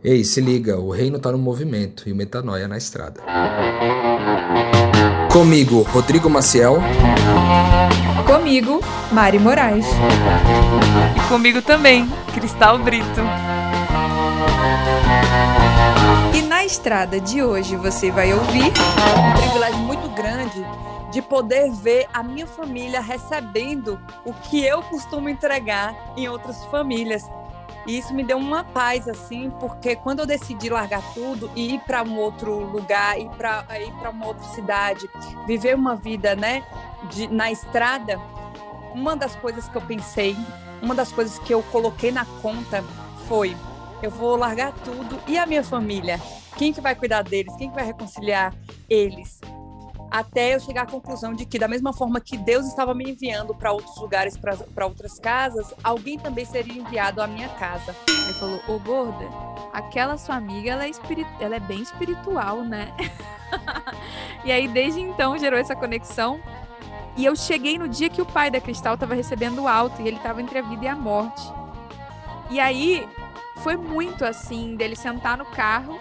Ei, 0.00 0.22
se 0.22 0.40
liga, 0.40 0.78
o 0.78 0.92
reino 0.92 1.18
tá 1.18 1.32
no 1.32 1.38
movimento 1.38 2.08
e 2.08 2.12
o 2.12 2.14
metanoia 2.14 2.68
na 2.68 2.78
estrada. 2.78 3.20
Comigo, 5.32 5.82
Rodrigo 5.82 6.30
Maciel. 6.30 6.76
Comigo, 8.24 8.78
Mari 9.10 9.40
Moraes. 9.40 9.86
E 11.16 11.28
comigo 11.28 11.60
também, 11.62 12.08
Cristal 12.32 12.78
Brito. 12.78 13.22
E 16.32 16.42
na 16.42 16.64
estrada 16.64 17.18
de 17.18 17.42
hoje 17.42 17.74
você 17.74 18.12
vai 18.12 18.32
ouvir. 18.32 18.66
Um 18.66 19.40
privilégio 19.40 19.80
muito 19.80 20.08
grande 20.10 20.64
de 21.10 21.20
poder 21.20 21.72
ver 21.72 22.06
a 22.14 22.22
minha 22.22 22.46
família 22.46 23.00
recebendo 23.00 23.98
o 24.24 24.32
que 24.32 24.64
eu 24.64 24.80
costumo 24.80 25.28
entregar 25.28 25.92
em 26.16 26.28
outras 26.28 26.64
famílias. 26.66 27.24
E 27.88 27.96
isso 27.96 28.12
me 28.12 28.22
deu 28.22 28.36
uma 28.36 28.62
paz, 28.62 29.08
assim, 29.08 29.50
porque 29.58 29.96
quando 29.96 30.18
eu 30.18 30.26
decidi 30.26 30.68
largar 30.68 31.02
tudo 31.14 31.50
e 31.56 31.74
ir 31.74 31.80
para 31.80 32.02
um 32.02 32.18
outro 32.18 32.54
lugar, 32.70 33.18
ir 33.18 33.30
para 33.30 33.64
ir 33.80 33.90
para 33.92 34.10
uma 34.10 34.26
outra 34.26 34.44
cidade, 34.48 35.08
viver 35.46 35.74
uma 35.74 35.96
vida, 35.96 36.36
né, 36.36 36.62
de, 37.10 37.26
na 37.28 37.50
estrada, 37.50 38.20
uma 38.92 39.16
das 39.16 39.34
coisas 39.36 39.70
que 39.70 39.76
eu 39.76 39.80
pensei, 39.80 40.36
uma 40.82 40.94
das 40.94 41.10
coisas 41.10 41.38
que 41.38 41.54
eu 41.54 41.62
coloquei 41.62 42.12
na 42.12 42.26
conta 42.42 42.84
foi: 43.26 43.56
eu 44.02 44.10
vou 44.10 44.36
largar 44.36 44.74
tudo 44.84 45.18
e 45.26 45.38
a 45.38 45.46
minha 45.46 45.64
família? 45.64 46.20
Quem 46.58 46.74
que 46.74 46.82
vai 46.82 46.94
cuidar 46.94 47.22
deles? 47.22 47.56
Quem 47.56 47.70
que 47.70 47.74
vai 47.74 47.86
reconciliar 47.86 48.54
eles? 48.86 49.40
Até 50.10 50.54
eu 50.54 50.60
chegar 50.60 50.82
à 50.82 50.86
conclusão 50.86 51.34
de 51.34 51.44
que, 51.44 51.58
da 51.58 51.68
mesma 51.68 51.92
forma 51.92 52.20
que 52.20 52.36
Deus 52.36 52.66
estava 52.66 52.94
me 52.94 53.10
enviando 53.10 53.54
para 53.54 53.72
outros 53.72 53.96
lugares, 53.98 54.36
para 54.36 54.86
outras 54.86 55.18
casas, 55.18 55.74
alguém 55.82 56.18
também 56.18 56.44
seria 56.44 56.80
enviado 56.80 57.20
à 57.20 57.26
minha 57.26 57.48
casa. 57.50 57.94
Ele 58.08 58.32
falou: 58.34 58.60
Ô 58.68 58.78
gorda, 58.78 59.26
aquela 59.72 60.16
sua 60.16 60.36
amiga, 60.36 60.70
ela 60.70 60.84
é, 60.84 60.88
espirit... 60.88 61.28
ela 61.40 61.56
é 61.56 61.60
bem 61.60 61.82
espiritual, 61.82 62.62
né? 62.62 62.94
e 64.44 64.52
aí, 64.52 64.66
desde 64.66 65.00
então, 65.00 65.38
gerou 65.38 65.58
essa 65.58 65.76
conexão. 65.76 66.40
E 67.16 67.24
eu 67.24 67.34
cheguei 67.34 67.78
no 67.78 67.88
dia 67.88 68.08
que 68.08 68.22
o 68.22 68.26
pai 68.26 68.50
da 68.50 68.60
Cristal 68.60 68.94
estava 68.94 69.14
recebendo 69.14 69.62
o 69.62 69.68
alto 69.68 70.00
e 70.00 70.06
ele 70.06 70.16
estava 70.16 70.40
entre 70.40 70.58
a 70.58 70.62
vida 70.62 70.84
e 70.84 70.88
a 70.88 70.94
morte. 70.94 71.42
E 72.48 72.60
aí, 72.60 73.06
foi 73.56 73.76
muito 73.76 74.24
assim, 74.24 74.76
dele 74.76 74.94
sentar 74.94 75.36
no 75.36 75.44
carro 75.46 75.98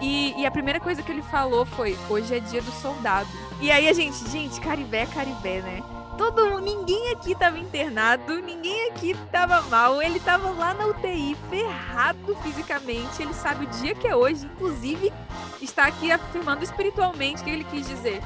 e, 0.00 0.34
e, 0.40 0.46
a 0.46 0.50
primeira 0.50 0.78
coisa 0.78 1.02
que 1.02 1.10
ele 1.10 1.22
falou 1.22 1.66
foi: 1.66 1.96
hoje 2.08 2.36
é 2.36 2.40
dia 2.40 2.62
do 2.62 2.70
soldado. 2.70 3.28
E 3.60 3.70
aí 3.70 3.88
a 3.88 3.92
gente, 3.92 4.28
gente, 4.30 4.60
Caribé 4.60 5.02
é 5.02 5.06
Caribé, 5.06 5.60
né? 5.60 5.82
Todo 6.16 6.58
ninguém 6.60 7.12
aqui 7.12 7.34
tava 7.34 7.58
internado, 7.58 8.40
ninguém 8.40 8.90
aqui 8.90 9.16
tava 9.30 9.62
mal. 9.62 10.02
Ele 10.02 10.18
tava 10.20 10.50
lá 10.50 10.74
na 10.74 10.86
UTI, 10.86 11.36
ferrado 11.48 12.36
fisicamente. 12.42 13.22
Ele 13.22 13.34
sabe 13.34 13.64
o 13.64 13.68
dia 13.68 13.94
que 13.94 14.06
é 14.06 14.14
hoje, 14.14 14.46
inclusive 14.46 15.12
está 15.60 15.86
aqui 15.86 16.10
afirmando 16.10 16.64
espiritualmente 16.64 17.42
o 17.42 17.44
que 17.44 17.50
ele 17.50 17.64
quis 17.64 17.86
dizer: 17.86 18.20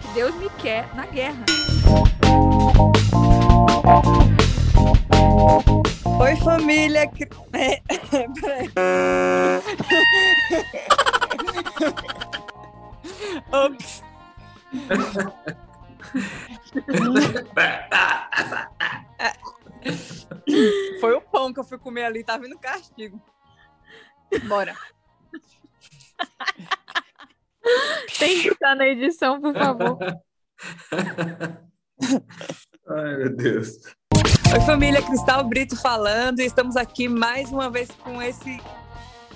que 0.00 0.08
Deus 0.08 0.34
me 0.36 0.48
quer 0.58 0.88
na 0.94 1.06
guerra. 1.06 1.44
Oi, 6.20 6.36
família. 6.36 7.10
É, 7.56 7.80
Ops. 13.52 14.02
Foi 21.00 21.12
o 21.14 21.20
pão 21.20 21.52
que 21.52 21.60
eu 21.60 21.64
fui 21.64 21.78
comer 21.78 22.04
ali, 22.04 22.24
tá 22.24 22.36
vindo 22.38 22.58
castigo. 22.58 23.20
Bora. 24.48 24.74
Tem 28.18 28.42
que 28.42 28.48
estar 28.48 28.74
na 28.74 28.86
edição, 28.86 29.40
por 29.40 29.54
favor. 29.54 29.98
Ai, 32.88 33.16
meu 33.16 33.36
Deus. 33.36 33.68
Oi, 34.52 34.60
família 34.66 35.02
Cristal 35.02 35.44
Brito 35.44 35.76
falando, 35.76 36.40
e 36.40 36.44
estamos 36.44 36.76
aqui 36.76 37.08
mais 37.08 37.50
uma 37.50 37.70
vez 37.70 37.90
com 37.90 38.22
esse. 38.22 38.60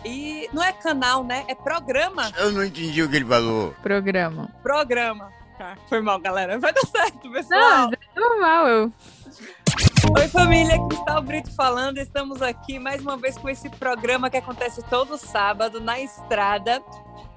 E 0.05 0.49
não 0.53 0.63
é 0.63 0.73
canal, 0.73 1.25
né? 1.25 1.45
É 1.49 1.55
programa. 1.55 2.31
Eu 2.37 2.53
não 2.53 2.65
entendi 2.65 3.03
o 3.03 3.09
que 3.09 3.17
ele 3.17 3.25
falou. 3.25 3.75
Programa. 3.83 4.51
Programa. 4.63 5.33
Tá, 5.57 5.77
foi 5.89 6.01
mal, 6.01 6.21
galera. 6.21 6.59
Vai 6.59 6.73
dar 6.73 6.87
certo, 6.87 7.31
pessoal. 7.33 7.91
Não, 7.91 7.93
é 7.93 8.21
normal, 8.21 8.69
eu. 8.69 8.93
Oi, 10.17 10.29
família 10.29 10.79
Cristal 10.89 11.23
Brito 11.23 11.55
falando. 11.55 11.99
Estamos 11.99 12.41
aqui 12.41 12.79
mais 12.79 13.03
uma 13.03 13.17
vez 13.17 13.37
com 13.37 13.49
esse 13.49 13.69
programa 13.69 14.31
que 14.31 14.37
acontece 14.37 14.83
todo 14.89 15.19
sábado 15.19 15.81
na 15.81 16.01
estrada. 16.01 16.83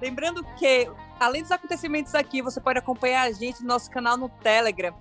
Lembrando 0.00 0.44
que, 0.56 0.88
além 1.18 1.42
dos 1.42 1.50
acontecimentos 1.50 2.14
aqui, 2.14 2.40
você 2.40 2.60
pode 2.60 2.78
acompanhar 2.78 3.22
a 3.22 3.32
gente 3.32 3.60
no 3.60 3.68
nosso 3.68 3.90
canal 3.90 4.16
no 4.16 4.28
Telegram 4.28 4.94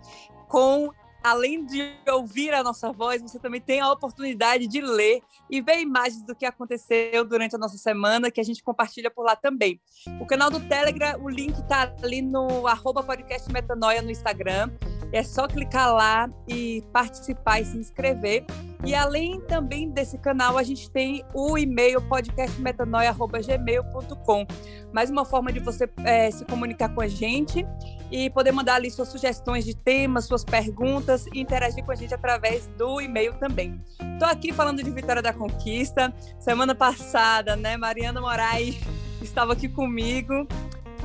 com 0.48 0.92
além 1.24 1.66
de 1.66 1.94
ouvir 2.09 2.54
a 2.54 2.64
nossa 2.64 2.92
voz, 2.92 3.22
você 3.22 3.40
também 3.40 3.62
tem 3.62 3.80
a 3.80 3.92
oportunidade 3.92 4.68
de 4.68 4.82
ler 4.82 5.22
e 5.50 5.62
ver 5.62 5.80
imagens 5.80 6.24
do 6.26 6.36
que 6.36 6.46
aconteceu 6.46 7.24
durante 7.26 7.56
a 7.56 7.59
nossa 7.59 7.78
semana, 7.78 8.32
que 8.32 8.42
a 8.42 8.44
gente 8.44 8.64
compartilha 8.64 9.12
por 9.12 9.24
lá 9.24 9.36
também. 9.36 9.80
O 10.20 10.26
canal 10.26 10.50
do 10.50 10.60
Telegram, 10.68 11.22
o 11.22 11.30
link 11.30 11.58
está 11.60 11.94
ali 12.02 12.22
no 12.22 12.68
arroba 12.68 13.04
podcast 13.04 13.52
Metanoia 13.52 14.02
no 14.02 14.10
Instagram. 14.10 14.72
É 15.14 15.24
só 15.24 15.48
clicar 15.48 15.94
lá 15.94 16.30
e 16.48 16.81
participar 16.94 17.60
e 17.60 17.66
se 17.66 17.78
inscrever. 17.78 18.46
E 18.84 18.96
além 18.96 19.40
também 19.42 19.92
desse 19.92 20.18
canal, 20.18 20.58
a 20.58 20.64
gente 20.64 20.90
tem 20.90 21.24
o 21.34 21.56
e-mail 21.56 22.02
podcastmetanoia.gmail.com. 22.02 24.47
Mais 24.92 25.12
uma 25.12 25.24
forma 25.24 25.53
de 25.53 25.59
você 25.59 25.88
é, 26.03 26.31
se 26.31 26.44
comunicar 26.46 26.90
com 26.90 27.00
a 27.00 27.08
gente 27.08 27.64
e 28.09 28.28
poder 28.31 28.52
mandar 28.52 28.74
ali 28.75 28.90
suas 28.90 29.09
sugestões 29.09 29.64
de 29.64 29.75
temas, 29.75 30.25
suas 30.25 30.44
perguntas 30.44 31.28
e 31.28 31.40
interagir 31.40 31.86
com 31.86 31.92
a 31.92 31.96
gente 31.96 32.12
através 32.14 32.66
do 32.78 33.00
e-mail 33.00 33.34
também. 33.36 33.80
Estou 34.14 34.28
aqui 34.28 34.52
falando 34.52 34.84
de 34.84 34.90
Vitória 34.90 35.22
da 35.22 35.31
Conquista. 35.31 36.12
Semana 36.40 36.74
passada, 36.74 37.56
né, 37.56 37.78
Mariana 37.78 38.19
Moraes 38.19 38.81
estava 39.22 39.53
aqui 39.53 39.69
comigo. 39.69 40.48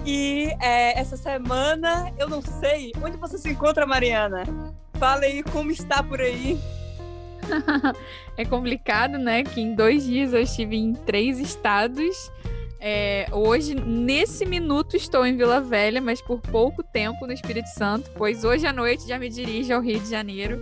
E 0.04 0.50
é, 0.62 0.98
essa 0.98 1.16
semana, 1.16 2.12
eu 2.16 2.28
não 2.28 2.40
sei, 2.40 2.92
onde 3.02 3.18
você 3.18 3.36
se 3.36 3.50
encontra, 3.50 3.84
Mariana? 3.84 4.44
Fala 4.94 5.24
aí 5.24 5.42
como 5.42 5.70
está 5.70 6.02
por 6.02 6.20
aí. 6.20 6.58
é 8.36 8.44
complicado, 8.44 9.18
né? 9.18 9.42
Que 9.44 9.60
em 9.60 9.74
dois 9.74 10.04
dias 10.04 10.32
eu 10.32 10.40
estive 10.40 10.76
em 10.76 10.92
três 10.92 11.38
estados 11.38 12.30
é, 12.80 13.26
hoje, 13.32 13.74
nesse 13.74 14.44
minuto, 14.44 14.96
estou 14.96 15.26
em 15.26 15.36
Vila 15.36 15.60
Velha, 15.60 16.00
mas 16.00 16.20
por 16.20 16.40
pouco 16.40 16.82
tempo 16.82 17.26
no 17.26 17.32
Espírito 17.32 17.68
Santo, 17.68 18.10
pois 18.14 18.44
hoje 18.44 18.66
à 18.66 18.72
noite 18.72 19.08
já 19.08 19.18
me 19.18 19.28
dirijo 19.28 19.72
ao 19.72 19.80
Rio 19.80 19.98
de 19.98 20.08
Janeiro, 20.08 20.60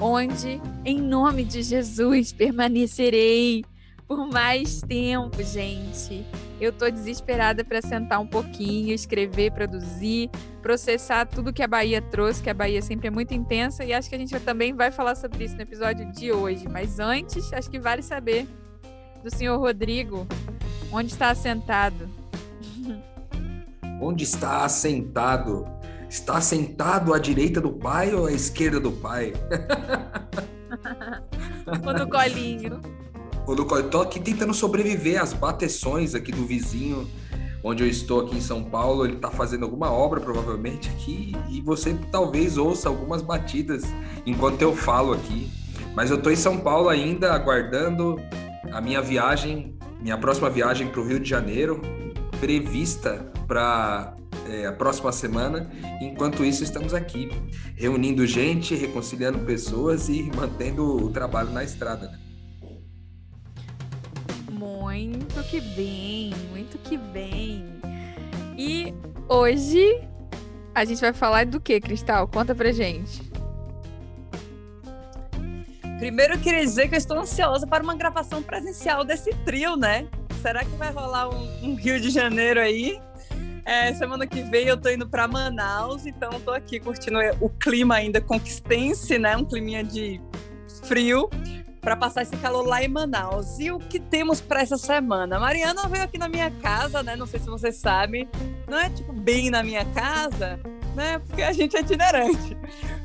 onde, 0.00 0.60
em 0.84 1.00
nome 1.00 1.42
de 1.42 1.62
Jesus, 1.62 2.32
permanecerei 2.32 3.64
por 4.06 4.26
mais 4.28 4.82
tempo, 4.82 5.42
gente. 5.42 6.24
Eu 6.64 6.72
tô 6.72 6.88
desesperada 6.90 7.64
para 7.64 7.82
sentar 7.82 8.20
um 8.20 8.26
pouquinho, 8.26 8.94
escrever, 8.94 9.52
produzir, 9.52 10.30
processar 10.62 11.26
tudo 11.26 11.52
que 11.52 11.62
a 11.62 11.68
Bahia 11.68 12.00
trouxe, 12.00 12.42
que 12.42 12.50
a 12.50 12.54
Bahia 12.54 12.82
sempre 12.82 13.08
é 13.08 13.10
muito 13.10 13.34
intensa, 13.34 13.84
e 13.84 13.92
acho 13.92 14.08
que 14.08 14.14
a 14.14 14.18
gente 14.18 14.38
também 14.40 14.72
vai 14.72 14.90
falar 14.90 15.14
sobre 15.14 15.44
isso 15.44 15.56
no 15.56 15.62
episódio 15.62 16.10
de 16.12 16.32
hoje. 16.32 16.66
Mas 16.68 16.98
antes, 16.98 17.52
acho 17.52 17.70
que 17.70 17.78
vale 17.78 18.02
saber 18.02 18.46
do 19.22 19.34
senhor 19.34 19.58
Rodrigo 19.58 20.26
Onde 20.94 21.12
está 21.12 21.30
assentado? 21.30 22.08
Onde 24.00 24.22
está 24.22 24.64
assentado? 24.64 25.66
Está 26.08 26.40
sentado 26.40 27.12
à 27.12 27.18
direita 27.18 27.60
do 27.60 27.72
pai 27.72 28.14
ou 28.14 28.26
à 28.26 28.32
esquerda 28.32 28.78
do 28.78 28.92
pai? 28.92 29.32
ou 31.84 31.92
no 31.92 32.08
colinho? 32.08 32.80
No 33.46 33.64
colinho. 33.64 33.86
Estou 33.86 34.02
aqui 34.02 34.20
tentando 34.20 34.54
sobreviver 34.54 35.20
às 35.20 35.32
bateções 35.32 36.14
aqui 36.14 36.32
do 36.32 36.44
vizinho, 36.44 37.08
onde 37.62 37.82
eu 37.82 37.88
estou 37.88 38.20
aqui 38.20 38.36
em 38.36 38.40
São 38.40 38.64
Paulo. 38.64 39.04
Ele 39.04 39.16
está 39.16 39.30
fazendo 39.30 39.64
alguma 39.64 39.90
obra, 39.90 40.20
provavelmente, 40.20 40.88
aqui, 40.90 41.32
e 41.50 41.60
você 41.60 41.98
talvez 42.10 42.56
ouça 42.58 42.88
algumas 42.88 43.22
batidas 43.22 43.84
enquanto 44.26 44.62
eu 44.62 44.74
falo 44.74 45.12
aqui. 45.12 45.50
Mas 45.94 46.10
eu 46.10 46.16
estou 46.16 46.32
em 46.32 46.36
São 46.36 46.58
Paulo 46.58 46.88
ainda, 46.88 47.32
aguardando 47.32 48.16
a 48.72 48.80
minha 48.80 49.00
viagem 49.00 49.74
minha 50.04 50.18
próxima 50.18 50.50
viagem 50.50 50.88
para 50.88 51.00
o 51.00 51.08
Rio 51.08 51.18
de 51.18 51.26
Janeiro, 51.26 51.80
prevista 52.38 53.32
para 53.48 54.14
é, 54.46 54.66
a 54.66 54.72
próxima 54.72 55.10
semana. 55.10 55.70
Enquanto 55.98 56.44
isso, 56.44 56.62
estamos 56.62 56.92
aqui, 56.92 57.30
reunindo 57.74 58.26
gente, 58.26 58.74
reconciliando 58.74 59.38
pessoas 59.38 60.10
e 60.10 60.30
mantendo 60.36 61.06
o 61.06 61.08
trabalho 61.08 61.50
na 61.52 61.64
estrada. 61.64 62.08
Né? 62.08 62.18
Muito 64.94 65.42
que 65.50 65.60
bem, 65.60 66.32
muito 66.52 66.78
que 66.78 66.96
bem. 66.96 67.66
E 68.56 68.94
hoje 69.28 70.00
a 70.72 70.84
gente 70.84 71.00
vai 71.00 71.12
falar 71.12 71.46
do 71.46 71.60
que, 71.60 71.80
Cristal? 71.80 72.28
Conta 72.28 72.54
pra 72.54 72.70
gente. 72.70 73.20
Primeiro 75.98 76.34
eu 76.34 76.38
queria 76.38 76.60
dizer 76.60 76.88
que 76.88 76.94
eu 76.94 76.98
estou 76.98 77.18
ansiosa 77.18 77.66
para 77.66 77.82
uma 77.82 77.96
gravação 77.96 78.40
presencial 78.40 79.04
desse 79.04 79.34
trio, 79.44 79.76
né? 79.76 80.06
será 80.40 80.64
que 80.64 80.76
vai 80.76 80.92
rolar 80.92 81.28
um, 81.28 81.70
um 81.70 81.74
Rio 81.74 81.98
de 81.98 82.10
Janeiro 82.10 82.60
aí? 82.60 83.00
É, 83.64 83.92
semana 83.94 84.28
que 84.28 84.42
vem 84.42 84.68
eu 84.68 84.76
tô 84.76 84.90
indo 84.90 85.08
para 85.08 85.26
Manaus, 85.26 86.06
então 86.06 86.38
tô 86.38 86.52
aqui 86.52 86.78
curtindo 86.78 87.18
o 87.40 87.48
clima 87.48 87.96
ainda 87.96 88.20
conquistense, 88.20 89.18
né? 89.18 89.36
Um 89.36 89.44
climinha 89.44 89.82
de 89.82 90.20
frio 90.84 91.28
para 91.84 91.96
passar 91.96 92.22
esse 92.22 92.36
calor 92.38 92.66
lá 92.66 92.82
em 92.82 92.88
Manaus. 92.88 93.58
E 93.60 93.70
o 93.70 93.78
que 93.78 94.00
temos 94.00 94.40
para 94.40 94.62
essa 94.62 94.78
semana? 94.78 95.38
Mariana 95.38 95.86
veio 95.86 96.02
aqui 96.02 96.16
na 96.16 96.28
minha 96.28 96.50
casa, 96.50 97.02
né? 97.02 97.14
Não 97.14 97.26
sei 97.26 97.38
se 97.38 97.46
vocês 97.46 97.76
sabem. 97.76 98.26
Não 98.66 98.78
é 98.78 98.88
tipo 98.88 99.12
bem 99.12 99.50
na 99.50 99.62
minha 99.62 99.84
casa, 99.84 100.58
né? 100.96 101.18
Porque 101.18 101.42
a 101.42 101.52
gente 101.52 101.76
é 101.76 101.80
itinerante. 101.80 102.56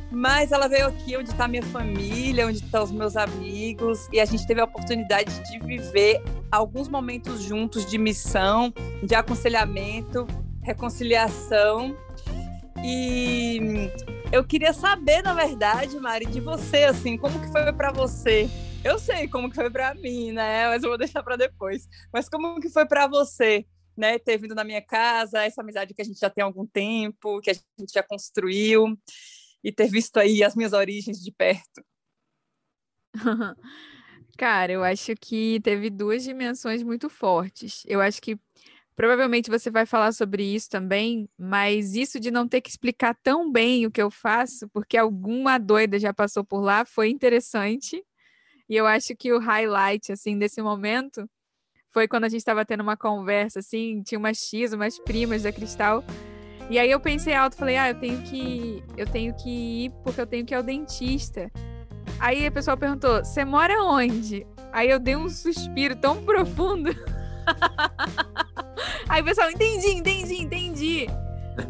Mas 0.10 0.54
ela 0.54 0.68
veio 0.68 0.88
aqui 0.88 1.18
onde 1.18 1.30
está 1.30 1.48
minha 1.48 1.62
família, 1.62 2.48
onde 2.48 2.60
estão 2.64 2.84
os 2.84 2.92
meus 2.92 3.16
amigos, 3.16 4.08
e 4.12 4.20
a 4.20 4.26
gente 4.26 4.48
teve 4.48 4.60
a 4.60 4.64
oportunidade 4.64 5.32
de 5.52 5.60
viver 5.60 6.24
alguns 6.52 6.88
momentos 6.88 7.42
juntos 7.42 7.86
de 7.86 7.98
missão, 7.98 8.74
de 9.04 9.14
aconselhamento, 9.14 10.26
reconciliação. 10.64 11.96
E 12.84 13.92
eu 14.32 14.44
queria 14.44 14.74
saber, 14.74 15.22
na 15.22 15.34
verdade, 15.34 16.00
Mari, 16.00 16.26
de 16.26 16.40
você, 16.40 16.86
assim, 16.86 17.18
como 17.18 17.40
que 17.40 17.52
foi 17.52 17.72
para 17.74 17.92
você? 17.92 18.50
Eu 18.84 18.98
sei 18.98 19.28
como 19.28 19.50
que 19.50 19.56
foi 19.56 19.70
para 19.70 19.94
mim, 19.96 20.32
né? 20.32 20.70
Mas 20.70 20.84
eu 20.84 20.90
vou 20.90 20.98
deixar 20.98 21.22
para 21.22 21.36
depois. 21.36 21.88
Mas 22.14 22.30
como 22.30 22.60
que 22.62 22.70
foi 22.70 22.86
para 22.88 23.08
você? 23.08 23.66
Né, 23.98 24.18
ter 24.18 24.38
vindo 24.38 24.56
na 24.56 24.64
minha 24.64 24.82
casa, 24.82 25.44
essa 25.44 25.62
amizade 25.62 25.94
que 25.94 26.02
a 26.02 26.06
gente 26.06 26.18
já 26.20 26.30
tem 26.30 26.42
há 26.42 26.46
algum 26.46 26.66
tempo, 26.66 27.42
que 27.42 27.50
a 27.52 27.54
gente 27.54 27.92
já 27.94 28.02
construiu 28.02 28.98
e 29.62 29.74
ter 29.74 29.90
visto 29.90 30.16
aí 30.16 30.42
as 30.42 30.56
minhas 30.56 30.72
origens 30.72 31.22
de 31.22 31.34
perto? 31.34 31.84
Cara, 34.38 34.72
eu 34.72 34.86
acho 34.86 35.14
que 35.20 35.60
teve 35.62 35.90
duas 35.90 36.24
dimensões 36.24 36.82
muito 36.82 37.10
fortes. 37.10 37.84
Eu 37.86 38.00
acho 38.00 38.22
que 38.22 38.40
provavelmente 38.96 39.50
você 39.50 39.70
vai 39.70 39.86
falar 39.86 40.14
sobre 40.14 40.44
isso 40.44 40.70
também, 40.70 41.28
mas 41.38 41.94
isso 41.94 42.22
de 42.22 42.32
não 42.32 42.48
ter 42.48 42.62
que 42.62 42.70
explicar 42.70 43.14
tão 43.22 43.52
bem 43.52 43.86
o 43.86 43.92
que 43.92 44.02
eu 44.02 44.10
faço, 44.10 44.70
porque 44.70 44.96
alguma 44.96 45.58
doida 45.58 46.00
já 46.00 46.14
passou 46.14 46.46
por 46.46 46.62
lá, 46.62 46.86
foi 46.86 47.10
interessante. 47.10 48.02
E 48.70 48.76
eu 48.76 48.86
acho 48.86 49.16
que 49.16 49.34
o 49.34 49.40
highlight 49.40 50.12
assim 50.12 50.38
desse 50.38 50.62
momento 50.62 51.28
foi 51.92 52.08
quando 52.08 52.26
a 52.26 52.30
gente 52.30 52.40
estava 52.40 52.64
tendo 52.64 52.82
uma 52.82 52.96
conversa 52.96 53.60
assim, 53.60 54.04
tinha 54.04 54.20
umas 54.20 54.38
X, 54.38 54.74
umas 54.74 55.00
primas 55.00 55.44
da 55.44 55.52
Cristal 55.52 56.04
e 56.70 56.78
aí 56.78 56.92
eu 56.92 57.00
pensei 57.00 57.34
alto, 57.34 57.56
falei, 57.56 57.78
ah, 57.78 57.90
eu 57.90 57.96
tenho 57.96 58.22
que. 58.22 58.84
Eu 58.96 59.08
tenho 59.08 59.34
que 59.34 59.50
ir 59.86 59.92
porque 60.04 60.22
eu 60.22 60.28
tenho 60.28 60.46
que 60.46 60.54
ir 60.54 60.58
ao 60.58 60.62
dentista. 60.62 61.52
Aí 62.20 62.46
a 62.46 62.52
pessoa 62.52 62.78
perguntou, 62.78 63.26
você 63.26 63.44
mora 63.44 63.82
onde? 63.84 64.46
Aí 64.72 64.88
eu 64.88 65.00
dei 65.00 65.16
um 65.16 65.28
suspiro 65.28 65.96
tão 65.96 66.24
profundo. 66.24 66.92
aí 69.10 69.22
o 69.22 69.26
pessoal, 69.26 69.50
entendi, 69.50 69.88
entendi, 69.88 70.36
entendi. 70.36 71.08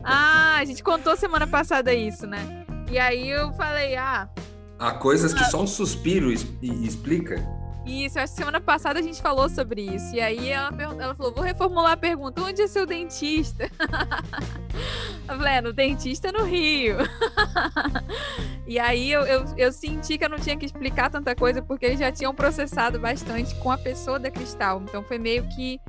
Ah, 0.03 0.57
a 0.57 0.65
gente 0.65 0.83
contou 0.83 1.15
semana 1.15 1.47
passada 1.47 1.93
isso, 1.93 2.27
né? 2.27 2.65
E 2.91 2.99
aí 2.99 3.29
eu 3.29 3.53
falei, 3.53 3.95
ah. 3.95 4.29
Há 4.79 4.91
coisas 4.91 5.33
que 5.33 5.43
só 5.45 5.61
um 5.61 5.67
suspiro 5.67 6.31
explica. 6.31 7.45
Isso, 7.85 8.19
acho 8.19 8.33
que 8.33 8.39
semana 8.39 8.61
passada 8.61 8.99
a 8.99 9.01
gente 9.01 9.21
falou 9.21 9.49
sobre 9.49 9.81
isso. 9.81 10.15
E 10.15 10.21
aí 10.21 10.49
ela, 10.49 10.69
ela 10.79 11.15
falou: 11.15 11.33
vou 11.33 11.43
reformular 11.43 11.93
a 11.93 11.97
pergunta: 11.97 12.41
onde 12.41 12.61
é 12.61 12.67
seu 12.67 12.85
dentista? 12.85 13.69
eu 15.27 15.37
falei: 15.37 15.53
é, 15.53 15.61
no 15.61 15.73
dentista 15.73 16.31
no 16.31 16.43
Rio. 16.43 16.97
e 18.65 18.79
aí 18.79 19.11
eu, 19.11 19.21
eu, 19.21 19.45
eu, 19.57 19.71
senti 19.71 20.17
que 20.17 20.23
eu 20.23 20.29
não 20.29 20.37
tinha 20.39 20.55
que 20.55 20.65
explicar 20.65 21.09
tanta 21.09 21.35
coisa, 21.35 21.61
porque 21.61 21.85
eles 21.85 21.99
já 21.99 22.11
tinham 22.11 22.33
processado 22.33 22.99
bastante 22.99 23.55
com 23.55 23.71
a 23.71 23.77
pessoa 23.77 24.19
da 24.19 24.29
Cristal. 24.29 24.81
Então 24.83 25.03
foi 25.03 25.17
meio 25.17 25.47
que 25.49 25.79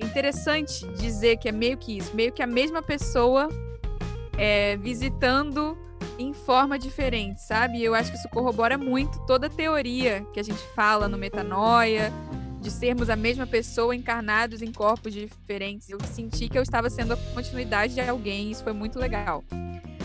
interessante 0.00 0.84
dizer 0.94 1.36
que 1.36 1.48
é 1.48 1.52
meio 1.52 1.76
que 1.76 1.98
isso 1.98 2.16
meio 2.16 2.32
que 2.32 2.42
a 2.42 2.46
mesma 2.46 2.82
pessoa 2.82 3.48
é, 4.36 4.76
visitando 4.78 5.78
em 6.22 6.32
forma 6.32 6.78
diferente, 6.78 7.40
sabe? 7.42 7.82
Eu 7.82 7.94
acho 7.94 8.10
que 8.10 8.18
isso 8.18 8.28
corrobora 8.28 8.78
muito 8.78 9.18
toda 9.26 9.46
a 9.46 9.50
teoria 9.50 10.24
que 10.32 10.40
a 10.40 10.42
gente 10.42 10.62
fala 10.74 11.08
no 11.08 11.18
Metanoia, 11.18 12.12
de 12.60 12.70
sermos 12.70 13.10
a 13.10 13.16
mesma 13.16 13.46
pessoa 13.46 13.94
encarnados 13.94 14.62
em 14.62 14.72
corpos 14.72 15.12
diferentes. 15.12 15.90
Eu 15.90 15.98
senti 16.04 16.48
que 16.48 16.56
eu 16.56 16.62
estava 16.62 16.88
sendo 16.88 17.14
a 17.14 17.16
continuidade 17.34 17.94
de 17.94 18.00
alguém, 18.00 18.50
isso 18.50 18.62
foi 18.62 18.72
muito 18.72 18.98
legal. 18.98 19.42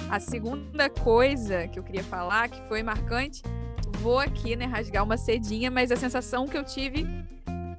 A 0.09 0.19
segunda 0.19 0.89
coisa 0.89 1.67
que 1.67 1.77
eu 1.77 1.83
queria 1.83 2.03
falar, 2.03 2.49
que 2.49 2.59
foi 2.67 2.81
marcante, 2.81 3.43
vou 3.99 4.19
aqui, 4.19 4.55
né, 4.55 4.65
rasgar 4.65 5.03
uma 5.03 5.17
cedinha, 5.17 5.69
mas 5.69 5.91
a 5.91 5.95
sensação 5.95 6.47
que 6.47 6.57
eu 6.57 6.63
tive 6.63 7.05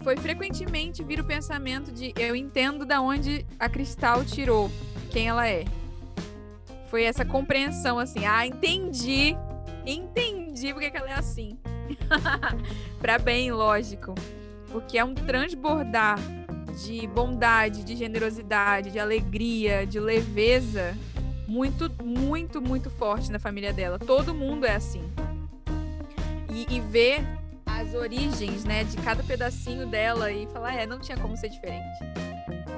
foi 0.02 0.17
frequentemente 0.17 1.02
vir 1.02 1.20
o 1.20 1.25
pensamento 1.25 1.91
de 1.91 2.12
eu 2.17 2.37
entendo 2.37 2.84
da 2.84 3.00
onde 3.00 3.44
a 3.58 3.69
Cristal 3.69 4.25
tirou 4.25 4.70
quem 5.11 5.29
ela 5.29 5.49
é 5.49 5.64
foi 6.88 7.05
essa 7.05 7.25
compreensão 7.25 7.99
assim, 7.99 8.26
ah, 8.26 8.46
entendi, 8.46 9.37
entendi 9.87 10.73
porque 10.73 10.90
que 10.90 10.96
ela 10.96 11.11
é 11.11 11.14
assim. 11.14 11.58
para 13.00 13.19
bem, 13.19 13.52
lógico. 13.52 14.14
Porque 14.70 14.99
é 14.99 15.05
um 15.05 15.14
transbordar 15.14 16.19
de 16.85 17.06
bondade, 17.06 17.82
de 17.82 17.96
generosidade, 17.96 18.90
de 18.90 18.99
alegria, 18.99 19.87
de 19.87 19.99
leveza 19.99 20.94
muito, 21.49 21.90
muito, 22.05 22.61
muito 22.61 22.91
forte 22.91 23.32
na 23.32 23.38
família 23.38 23.73
dela. 23.73 23.99
Todo 23.99 24.34
mundo 24.34 24.67
é 24.67 24.75
assim. 24.75 25.02
E, 26.52 26.76
e 26.76 26.81
ver 26.81 27.25
as 27.64 27.94
origens, 27.94 28.64
né, 28.64 28.84
de 28.84 28.96
cada 28.99 29.23
pedacinho 29.23 29.87
dela 29.87 30.31
e 30.31 30.46
falar, 30.49 30.75
é, 30.75 30.87
não 30.87 30.99
tinha 30.99 31.17
como 31.17 31.37
ser 31.37 31.49
diferente. 31.49 31.99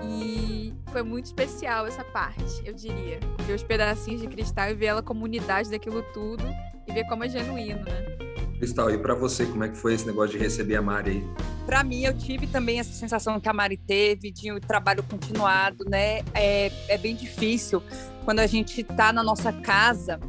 E 0.03 0.73
foi 0.91 1.03
muito 1.03 1.27
especial 1.27 1.87
essa 1.87 2.05
parte, 2.05 2.63
eu 2.65 2.75
diria. 2.75 3.21
Ver 3.47 3.55
os 3.55 3.63
pedacinhos 3.63 4.21
de 4.21 4.27
cristal 4.27 4.71
e 4.71 4.75
ver 4.75 4.87
ela 4.87 5.03
como 5.03 5.25
unidade 5.25 5.71
daquilo 5.71 6.03
tudo 6.13 6.45
e 6.87 6.93
ver 6.93 7.05
como 7.07 7.25
é 7.25 7.29
genuíno, 7.29 7.85
né? 7.85 8.17
Cristal, 8.59 8.91
e 8.91 8.99
para 8.99 9.15
você, 9.15 9.47
como 9.47 9.65
é 9.65 9.69
que 9.69 9.77
foi 9.77 9.95
esse 9.95 10.07
negócio 10.07 10.33
de 10.33 10.39
receber 10.39 10.77
a 10.77 10.83
Mari 10.83 11.11
aí? 11.11 11.25
Para 11.65 11.83
mim, 11.83 12.03
eu 12.03 12.13
tive 12.13 12.47
também 12.47 12.79
essa 12.79 12.93
sensação 12.93 13.41
que 13.41 13.49
a 13.49 13.53
Mari 13.53 13.77
teve 13.77 14.31
de 14.31 14.53
um 14.53 14.61
trabalho 14.61 15.03
continuado, 15.03 15.85
né? 15.89 16.21
É, 16.35 16.71
é 16.89 16.99
bem 16.99 17.15
difícil 17.15 17.83
quando 18.25 18.41
a 18.41 18.47
gente 18.47 18.81
está 18.83 19.13
na 19.13 19.23
nossa 19.23 19.53
casa 19.53 20.21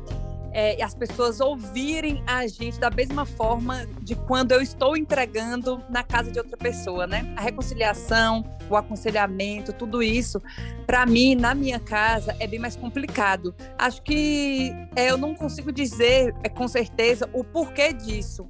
é, 0.54 0.82
as 0.84 0.94
pessoas 0.94 1.40
ouvirem 1.40 2.24
a 2.28 2.46
gente 2.48 2.80
da 2.80 2.90
mesma 2.90 3.26
forma 3.26 3.86
de 4.02 4.16
quando 4.16 4.52
eu 4.52 4.62
estou 4.62 4.98
entregando 4.98 5.82
na 5.90 6.04
casa 6.04 6.32
de 6.32 6.40
outra 6.40 6.58
pessoa, 6.58 7.08
né? 7.08 7.34
A 7.38 7.42
reconciliação, 7.42 8.44
o 8.70 8.76
aconselhamento, 8.76 9.74
tudo 9.74 10.04
isso, 10.04 10.42
para 10.86 11.06
mim, 11.06 11.36
na 11.36 11.56
minha 11.56 11.80
casa, 11.80 12.36
é 12.40 12.48
bem 12.48 12.60
mais 12.60 12.76
complicado. 12.76 13.56
Acho 13.78 14.02
que 14.02 14.72
é, 14.96 15.10
eu 15.10 15.18
não 15.18 15.34
consigo 15.34 15.72
dizer 15.72 16.36
é, 16.44 16.50
com 16.50 16.68
certeza 16.68 17.30
o 17.34 17.44
porquê 17.44 17.94
disso. 17.94 18.50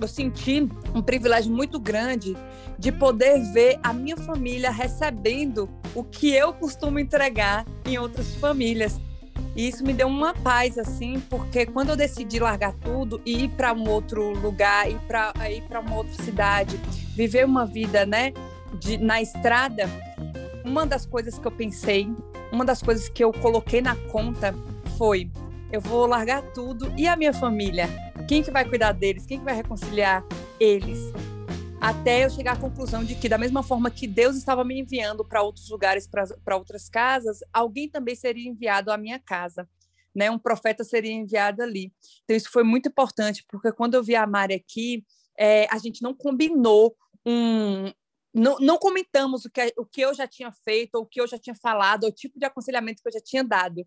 Eu 0.00 0.08
senti 0.08 0.68
um 0.94 1.00
privilégio 1.00 1.50
muito 1.50 1.80
grande 1.80 2.36
de 2.78 2.92
poder 2.92 3.40
ver 3.52 3.78
a 3.82 3.92
minha 3.92 4.16
família 4.16 4.70
recebendo 4.70 5.68
o 5.94 6.04
que 6.04 6.34
eu 6.34 6.52
costumo 6.52 6.98
entregar 6.98 7.64
em 7.84 7.96
outras 7.98 8.34
famílias. 8.36 9.00
E 9.56 9.68
isso 9.68 9.82
me 9.82 9.94
deu 9.94 10.06
uma 10.06 10.34
paz, 10.34 10.76
assim, 10.76 11.18
porque 11.30 11.64
quando 11.64 11.88
eu 11.88 11.96
decidi 11.96 12.38
largar 12.38 12.74
tudo 12.74 13.22
e 13.24 13.44
ir 13.44 13.48
para 13.48 13.72
um 13.72 13.88
outro 13.88 14.32
lugar, 14.38 14.90
ir 14.90 15.00
para 15.06 15.80
uma 15.80 15.96
outra 15.96 16.12
cidade, 16.22 16.76
viver 17.16 17.46
uma 17.46 17.64
vida, 17.64 18.04
né, 18.04 18.34
de, 18.78 18.98
na 18.98 19.22
estrada, 19.22 19.88
uma 20.62 20.84
das 20.84 21.06
coisas 21.06 21.38
que 21.38 21.46
eu 21.46 21.50
pensei, 21.50 22.06
uma 22.52 22.66
das 22.66 22.82
coisas 22.82 23.08
que 23.08 23.24
eu 23.24 23.32
coloquei 23.32 23.80
na 23.80 23.96
conta 23.96 24.54
foi: 24.98 25.30
eu 25.72 25.80
vou 25.80 26.06
largar 26.06 26.42
tudo 26.52 26.92
e 26.94 27.08
a 27.08 27.16
minha 27.16 27.32
família? 27.32 27.88
Quem 28.28 28.42
que 28.42 28.50
vai 28.50 28.64
cuidar 28.64 28.92
deles? 28.92 29.24
Quem 29.24 29.38
que 29.38 29.44
vai 29.44 29.54
reconciliar 29.54 30.22
eles? 30.60 30.98
Até 31.86 32.24
eu 32.24 32.30
chegar 32.30 32.54
à 32.54 32.60
conclusão 32.60 33.04
de 33.04 33.14
que, 33.14 33.28
da 33.28 33.38
mesma 33.38 33.62
forma 33.62 33.92
que 33.92 34.08
Deus 34.08 34.34
estava 34.34 34.64
me 34.64 34.80
enviando 34.80 35.24
para 35.24 35.40
outros 35.40 35.70
lugares, 35.70 36.08
para 36.44 36.56
outras 36.56 36.88
casas, 36.88 37.38
alguém 37.52 37.88
também 37.88 38.16
seria 38.16 38.50
enviado 38.50 38.90
à 38.90 38.96
minha 38.96 39.20
casa. 39.20 39.68
Né, 40.12 40.28
um 40.28 40.38
profeta 40.38 40.82
seria 40.82 41.12
enviado 41.12 41.62
ali. 41.62 41.92
Então, 42.24 42.36
isso 42.36 42.50
foi 42.50 42.64
muito 42.64 42.88
importante, 42.88 43.44
porque 43.48 43.70
quando 43.70 43.94
eu 43.94 44.02
vi 44.02 44.16
a 44.16 44.26
Mari 44.26 44.54
aqui, 44.54 45.04
é, 45.38 45.68
a 45.70 45.78
gente 45.78 46.02
não 46.02 46.12
combinou 46.12 46.96
um. 47.24 47.92
Não, 48.34 48.56
não 48.58 48.78
comentamos 48.78 49.44
o 49.44 49.50
que, 49.50 49.72
o 49.78 49.86
que 49.86 50.00
eu 50.00 50.12
já 50.12 50.26
tinha 50.26 50.50
feito, 50.50 50.96
ou 50.96 51.02
o 51.02 51.06
que 51.06 51.20
eu 51.20 51.28
já 51.28 51.38
tinha 51.38 51.54
falado, 51.54 52.02
ou 52.02 52.10
o 52.10 52.12
tipo 52.12 52.36
de 52.36 52.46
aconselhamento 52.46 53.00
que 53.00 53.08
eu 53.08 53.12
já 53.12 53.20
tinha 53.20 53.44
dado. 53.44 53.86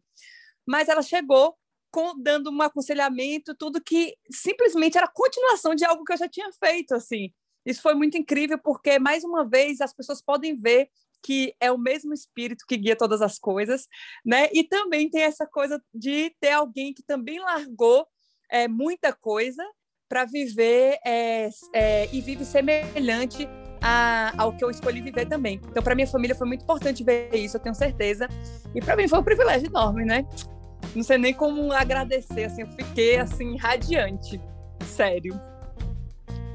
Mas 0.65 0.87
ela 0.87 1.01
chegou 1.01 1.53
com, 1.91 2.13
dando 2.17 2.49
um 2.49 2.61
aconselhamento, 2.61 3.53
tudo 3.55 3.83
que 3.83 4.15
simplesmente 4.31 4.97
era 4.97 5.07
continuação 5.07 5.75
de 5.75 5.83
algo 5.83 6.05
que 6.05 6.13
eu 6.13 6.17
já 6.17 6.29
tinha 6.29 6.49
feito, 6.63 6.93
assim. 6.93 7.33
Isso 7.65 7.81
foi 7.81 7.93
muito 7.93 8.17
incrível 8.17 8.57
porque, 8.57 8.99
mais 8.99 9.23
uma 9.23 9.47
vez, 9.47 9.81
as 9.81 9.93
pessoas 9.93 10.21
podem 10.21 10.55
ver 10.55 10.89
que 11.21 11.53
é 11.59 11.71
o 11.71 11.77
mesmo 11.77 12.13
espírito 12.13 12.65
que 12.67 12.77
guia 12.77 12.95
todas 12.95 13.21
as 13.21 13.37
coisas, 13.37 13.87
né? 14.25 14.47
E 14.53 14.63
também 14.63 15.09
tem 15.09 15.21
essa 15.21 15.45
coisa 15.45 15.81
de 15.93 16.33
ter 16.39 16.51
alguém 16.51 16.93
que 16.93 17.03
também 17.03 17.39
largou 17.39 18.07
é, 18.49 18.67
muita 18.67 19.13
coisa 19.13 19.63
para 20.07 20.25
viver 20.25 20.97
é, 21.05 21.49
é, 21.73 22.09
e 22.13 22.21
vive 22.21 22.43
semelhante 22.43 23.47
a, 23.81 24.33
ao 24.41 24.55
que 24.55 24.63
eu 24.63 24.69
escolhi 24.69 25.01
viver 25.01 25.27
também. 25.27 25.61
Então, 25.69 25.83
para 25.83 25.93
minha 25.93 26.07
família 26.07 26.35
foi 26.35 26.47
muito 26.47 26.63
importante 26.63 27.03
ver 27.03 27.33
isso, 27.35 27.57
eu 27.57 27.61
tenho 27.61 27.75
certeza. 27.75 28.27
E 28.73 28.81
para 28.81 28.95
mim 28.95 29.07
foi 29.07 29.19
um 29.19 29.23
privilégio 29.23 29.67
enorme, 29.67 30.05
né? 30.05 30.25
Não 30.95 31.03
sei 31.03 31.17
nem 31.17 31.33
como 31.33 31.71
agradecer, 31.71 32.45
assim, 32.45 32.61
eu 32.61 32.67
fiquei 32.71 33.17
assim 33.17 33.55
radiante, 33.57 34.41
sério. 34.83 35.39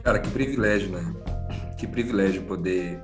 Cara, 0.05 0.19
que 0.19 0.31
privilégio, 0.31 0.91
né? 0.91 1.15
Que 1.79 1.87
privilégio 1.87 2.43
poder 2.43 3.03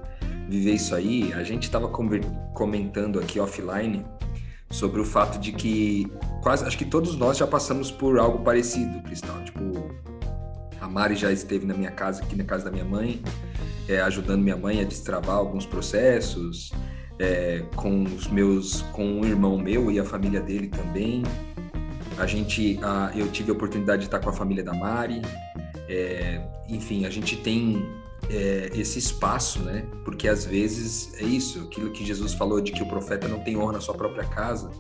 viver 0.51 0.75
isso 0.75 0.95
aí. 0.95 1.33
A 1.33 1.43
gente 1.43 1.63
estava 1.63 1.89
comentando 1.89 3.19
aqui 3.19 3.41
offline 3.41 4.05
sobre 4.71 5.01
o 5.01 5.05
fato 5.05 5.39
de 5.39 5.51
que 5.51 6.13
quase, 6.43 6.65
acho 6.67 6.77
que 6.77 6.85
todos 6.85 7.17
nós 7.17 7.39
já 7.39 7.47
passamos 7.47 7.91
por 7.91 8.19
algo 8.19 8.45
parecido, 8.45 9.03
Cristal. 9.03 9.43
Tipo, 9.45 9.63
a 10.79 10.87
Mari 10.87 11.17
já 11.17 11.33
esteve 11.33 11.65
na 11.65 11.73
minha 11.73 11.91
casa, 11.91 12.23
aqui 12.23 12.37
na 12.37 12.45
casa 12.45 12.67
da 12.67 12.71
minha 12.71 12.85
mãe, 12.85 13.23
é, 13.89 14.03
ajudando 14.03 14.43
minha 14.43 14.57
mãe 14.57 14.83
a 14.83 14.85
destravar 14.85 15.37
alguns 15.37 15.65
processos, 15.65 16.71
é, 17.19 17.65
com 17.77 18.03
os 18.05 18.29
meus, 18.29 18.83
com 18.93 19.05
um 19.05 19.25
irmão 19.25 19.57
meu 19.57 19.91
e 19.91 19.99
a 19.99 20.05
família 20.05 20.41
dele 20.41 20.69
também. 20.69 21.23
A 22.19 22.27
gente, 22.27 22.79
a, 22.83 23.11
eu 23.15 23.27
tive 23.29 23.51
a 23.51 23.55
oportunidade 23.55 24.01
de 24.01 24.09
estar 24.09 24.21
com 24.21 24.29
a 24.29 24.33
família 24.35 24.63
da 24.63 24.75
Mari. 24.75 25.23
É, 25.91 26.41
enfim, 26.69 27.05
a 27.05 27.11
gente 27.11 27.37
tem 27.37 27.85
é, 28.31 28.71
esse 28.75 29.01
espaço, 29.01 29.59
né? 29.61 29.85
Porque 30.05 30.29
às 30.29 30.45
vezes 30.45 31.13
é 31.21 31.25
isso, 31.25 31.61
aquilo 31.65 31.91
que 31.91 32.07
Jesus 32.07 32.33
falou 32.33 32.61
de 32.61 32.71
que 32.71 32.81
o 32.81 32.87
profeta 32.87 33.27
não 33.27 33.41
tem 33.41 33.57
honra 33.57 33.73
na 33.73 33.81
sua 33.81 33.95
própria 33.95 34.25
casa. 34.25 34.71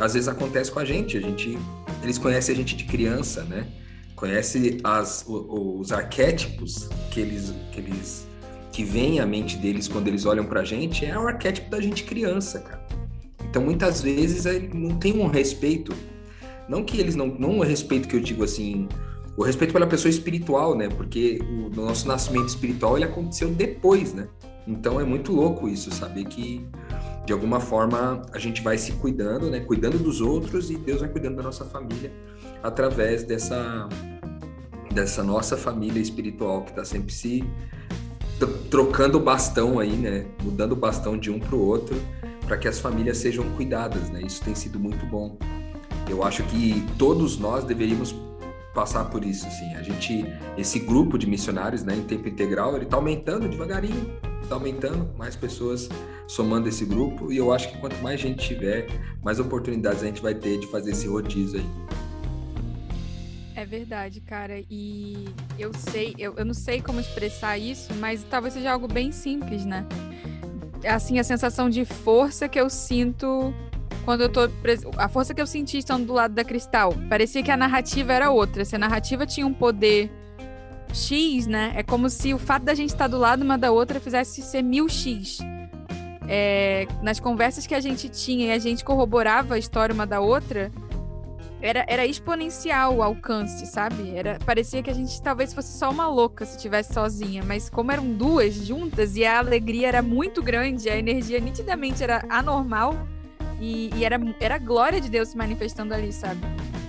Às 0.00 0.14
vezes 0.14 0.28
acontece 0.28 0.72
com 0.72 0.80
a 0.80 0.84
gente, 0.84 1.16
a 1.16 1.20
gente, 1.20 1.56
eles 2.02 2.18
conhecem 2.18 2.54
a 2.54 2.58
gente 2.58 2.74
de 2.74 2.84
criança, 2.84 3.44
né? 3.44 3.68
Conhece 4.16 4.80
as, 4.82 5.24
os, 5.28 5.44
os 5.48 5.92
arquétipos 5.92 6.88
que 7.12 7.20
eles, 7.20 7.54
que 7.70 7.78
eles 7.78 8.26
que 8.72 8.82
vem 8.82 9.20
à 9.20 9.26
mente 9.26 9.56
deles 9.56 9.86
quando 9.86 10.08
eles 10.08 10.26
olham 10.26 10.44
pra 10.44 10.64
gente 10.64 11.06
é 11.06 11.16
o 11.16 11.26
arquétipo 11.26 11.70
da 11.70 11.80
gente 11.80 12.02
criança, 12.02 12.60
cara. 12.60 12.84
Então 13.48 13.62
muitas 13.62 14.02
vezes 14.02 14.44
não 14.74 14.98
tem 14.98 15.18
um 15.18 15.28
respeito, 15.28 15.94
não 16.68 16.84
que 16.84 16.98
eles 16.98 17.14
não, 17.14 17.26
não 17.26 17.58
o 17.58 17.62
respeito 17.62 18.08
que 18.08 18.16
eu 18.16 18.20
digo 18.20 18.42
assim, 18.42 18.88
o 19.38 19.44
respeito 19.44 19.72
pela 19.72 19.86
pessoa 19.86 20.10
espiritual, 20.10 20.74
né? 20.74 20.88
Porque 20.88 21.38
o 21.40 21.70
nosso 21.70 22.08
nascimento 22.08 22.48
espiritual 22.48 22.96
ele 22.96 23.04
aconteceu 23.04 23.48
depois, 23.50 24.12
né? 24.12 24.26
Então 24.66 25.00
é 25.00 25.04
muito 25.04 25.32
louco 25.32 25.68
isso, 25.68 25.92
saber 25.92 26.24
que 26.24 26.66
de 27.24 27.32
alguma 27.32 27.60
forma 27.60 28.20
a 28.32 28.38
gente 28.40 28.60
vai 28.60 28.76
se 28.76 28.90
cuidando, 28.94 29.48
né? 29.48 29.60
Cuidando 29.60 29.96
dos 29.96 30.20
outros 30.20 30.72
e 30.72 30.76
Deus 30.76 31.02
vai 31.02 31.08
cuidando 31.08 31.36
da 31.36 31.44
nossa 31.44 31.64
família 31.64 32.12
através 32.64 33.22
dessa 33.22 33.88
dessa 34.92 35.22
nossa 35.22 35.56
família 35.56 36.00
espiritual 36.00 36.62
que 36.62 36.70
está 36.70 36.84
sempre 36.84 37.12
se 37.12 37.44
trocando 38.68 39.18
o 39.18 39.20
bastão 39.20 39.78
aí, 39.78 39.92
né? 39.92 40.26
Mudando 40.42 40.72
o 40.72 40.76
bastão 40.76 41.16
de 41.16 41.30
um 41.30 41.38
para 41.38 41.54
o 41.54 41.64
outro, 41.64 41.96
para 42.44 42.56
que 42.56 42.66
as 42.66 42.80
famílias 42.80 43.18
sejam 43.18 43.48
cuidadas, 43.50 44.10
né? 44.10 44.20
Isso 44.20 44.42
tem 44.42 44.56
sido 44.56 44.80
muito 44.80 45.06
bom. 45.06 45.38
Eu 46.10 46.24
acho 46.24 46.42
que 46.44 46.84
todos 46.98 47.38
nós 47.38 47.62
deveríamos 47.62 48.12
passar 48.74 49.04
por 49.06 49.24
isso, 49.24 49.46
assim. 49.46 49.74
A 49.74 49.82
gente, 49.82 50.24
esse 50.56 50.78
grupo 50.78 51.18
de 51.18 51.26
missionários, 51.26 51.82
né, 51.82 51.96
em 51.96 52.02
tempo 52.02 52.28
integral, 52.28 52.76
ele 52.76 52.84
está 52.84 52.96
aumentando 52.96 53.48
devagarinho, 53.48 54.12
está 54.42 54.54
aumentando, 54.54 55.10
mais 55.16 55.34
pessoas 55.34 55.88
somando 56.26 56.68
esse 56.68 56.84
grupo, 56.84 57.32
e 57.32 57.36
eu 57.36 57.52
acho 57.52 57.70
que 57.70 57.78
quanto 57.78 57.96
mais 58.02 58.20
gente 58.20 58.46
tiver, 58.46 58.86
mais 59.22 59.40
oportunidades 59.40 60.02
a 60.02 60.06
gente 60.06 60.22
vai 60.22 60.34
ter 60.34 60.58
de 60.58 60.66
fazer 60.66 60.92
esse 60.92 61.06
rodízio 61.08 61.60
aí. 61.60 61.66
É 63.58 63.66
verdade, 63.66 64.20
cara. 64.20 64.62
E 64.70 65.28
eu 65.58 65.72
sei, 65.74 66.14
eu, 66.16 66.34
eu 66.36 66.44
não 66.44 66.54
sei 66.54 66.80
como 66.80 67.00
expressar 67.00 67.58
isso, 67.58 67.92
mas 67.94 68.22
talvez 68.22 68.54
seja 68.54 68.70
algo 68.70 68.86
bem 68.86 69.10
simples, 69.10 69.64
né? 69.64 69.84
Assim, 70.86 71.18
a 71.18 71.24
sensação 71.24 71.68
de 71.68 71.84
força 71.84 72.48
que 72.48 72.60
eu 72.60 72.70
sinto 72.70 73.52
quando 74.08 74.22
eu 74.22 74.30
tô. 74.30 74.48
A 74.96 75.06
força 75.06 75.34
que 75.34 75.42
eu 75.42 75.46
senti 75.46 75.76
estando 75.76 76.06
do 76.06 76.14
lado 76.14 76.32
da 76.32 76.42
Cristal. 76.42 76.94
Parecia 77.10 77.42
que 77.42 77.50
a 77.50 77.58
narrativa 77.58 78.10
era 78.10 78.30
outra. 78.30 78.64
Se 78.64 78.74
a 78.74 78.78
narrativa 78.78 79.26
tinha 79.26 79.46
um 79.46 79.52
poder 79.52 80.10
X, 80.94 81.46
né? 81.46 81.74
É 81.76 81.82
como 81.82 82.08
se 82.08 82.32
o 82.32 82.38
fato 82.38 82.62
da 82.62 82.72
gente 82.72 82.88
estar 82.88 83.06
do 83.06 83.18
lado 83.18 83.42
uma 83.42 83.58
da 83.58 83.70
outra 83.70 84.00
fizesse 84.00 84.40
ser 84.40 84.62
mil 84.62 84.88
X. 84.88 85.40
É, 86.26 86.86
nas 87.02 87.20
conversas 87.20 87.66
que 87.66 87.74
a 87.74 87.80
gente 87.80 88.08
tinha 88.08 88.46
e 88.46 88.50
a 88.52 88.58
gente 88.58 88.82
corroborava 88.82 89.56
a 89.56 89.58
história 89.58 89.94
uma 89.94 90.06
da 90.06 90.20
outra, 90.20 90.72
era, 91.60 91.84
era 91.86 92.06
exponencial 92.06 92.96
o 92.96 93.02
alcance, 93.02 93.66
sabe? 93.66 94.16
Era, 94.16 94.38
parecia 94.38 94.82
que 94.82 94.88
a 94.88 94.94
gente 94.94 95.20
talvez 95.20 95.52
fosse 95.52 95.78
só 95.78 95.90
uma 95.90 96.08
louca 96.08 96.46
se 96.46 96.56
estivesse 96.56 96.94
sozinha, 96.94 97.42
mas 97.46 97.68
como 97.68 97.92
eram 97.92 98.10
duas 98.10 98.54
juntas 98.54 99.16
e 99.16 99.26
a 99.26 99.38
alegria 99.38 99.88
era 99.88 100.00
muito 100.00 100.42
grande, 100.42 100.88
a 100.88 100.96
energia 100.96 101.38
nitidamente 101.38 102.02
era 102.02 102.24
anormal 102.30 103.06
e, 103.60 103.90
e 103.94 104.04
era, 104.04 104.18
era 104.40 104.54
a 104.54 104.58
glória 104.58 105.00
de 105.00 105.10
Deus 105.10 105.28
se 105.28 105.36
manifestando 105.36 105.94
ali, 105.94 106.12
sabe? 106.12 106.40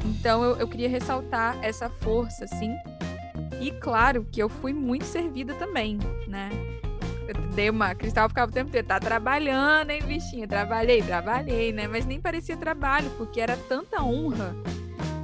Então 0.06 0.44
eu, 0.44 0.58
eu 0.58 0.68
queria 0.68 0.90
ressaltar 0.90 1.58
essa 1.64 1.90
força, 1.90 2.46
assim. 2.46 2.72
E 3.60 3.72
claro 3.72 4.26
que 4.32 4.42
eu 4.42 4.48
fui 4.48 4.74
muito 4.74 5.06
servida 5.06 5.54
também, 5.56 5.98
né? 6.28 6.50
Eu 7.28 7.36
dei 7.52 7.70
uma. 7.70 7.94
Cristal 7.94 8.30
ficava 8.30 8.50
o 8.50 8.54
tempo 8.54 8.70
inteiro, 8.70 8.88
tá 8.88 9.00
trabalhando, 9.00 9.92
hein, 9.92 10.02
bichinha? 10.04 10.48
Trabalhei, 10.48 11.02
trabalhei, 11.02 11.72
né? 11.72 11.88
Mas 11.88 12.06
nem 12.06 12.20
parecia 12.20 12.58
trabalho, 12.58 13.10
porque 13.18 13.42
era 13.42 13.56
tanta 13.56 14.02
honra. 14.02 14.56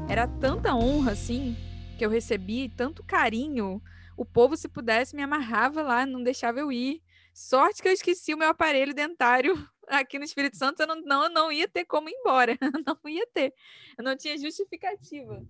Era 0.07 0.27
tanta 0.27 0.75
honra, 0.75 1.13
assim, 1.13 1.55
que 1.97 2.05
eu 2.05 2.09
recebi, 2.09 2.69
tanto 2.69 3.03
carinho. 3.03 3.81
O 4.17 4.25
povo, 4.25 4.55
se 4.55 4.67
pudesse, 4.67 5.15
me 5.15 5.23
amarrava 5.23 5.81
lá, 5.81 6.05
não 6.05 6.21
deixava 6.21 6.59
eu 6.59 6.71
ir. 6.71 7.01
Sorte 7.33 7.81
que 7.81 7.87
eu 7.87 7.93
esqueci 7.93 8.33
o 8.33 8.37
meu 8.37 8.49
aparelho 8.49 8.93
dentário 8.93 9.67
aqui 9.87 10.17
no 10.17 10.25
Espírito 10.25 10.57
Santo, 10.57 10.81
eu 10.81 10.87
não, 10.87 11.01
não, 11.01 11.29
não 11.29 11.51
ia 11.51 11.67
ter 11.67 11.85
como 11.85 12.09
ir 12.09 12.13
embora. 12.13 12.57
Não 12.85 13.09
ia 13.09 13.27
ter. 13.27 13.53
Eu 13.97 14.03
não 14.03 14.15
tinha 14.15 14.37
justificativa. 14.37 15.45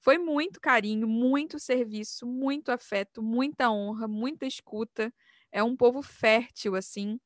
Foi 0.00 0.18
muito 0.18 0.60
carinho, 0.60 1.06
muito 1.06 1.58
serviço, 1.58 2.26
muito 2.26 2.70
afeto, 2.70 3.22
muita 3.22 3.70
honra, 3.70 4.08
muita 4.08 4.46
escuta 4.46 5.12
é 5.52 5.62
um 5.62 5.76
povo 5.76 6.02
fértil, 6.02 6.76
assim. 6.76 7.18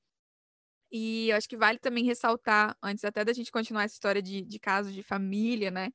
E 0.90 1.30
eu 1.30 1.36
acho 1.36 1.48
que 1.48 1.56
vale 1.56 1.78
também 1.78 2.04
ressaltar, 2.04 2.76
antes 2.82 3.04
até 3.04 3.24
da 3.24 3.32
gente 3.32 3.50
continuar 3.50 3.84
essa 3.84 3.94
história 3.94 4.22
de, 4.22 4.42
de 4.42 4.58
casos 4.58 4.94
de 4.94 5.02
família, 5.02 5.70
né? 5.70 5.90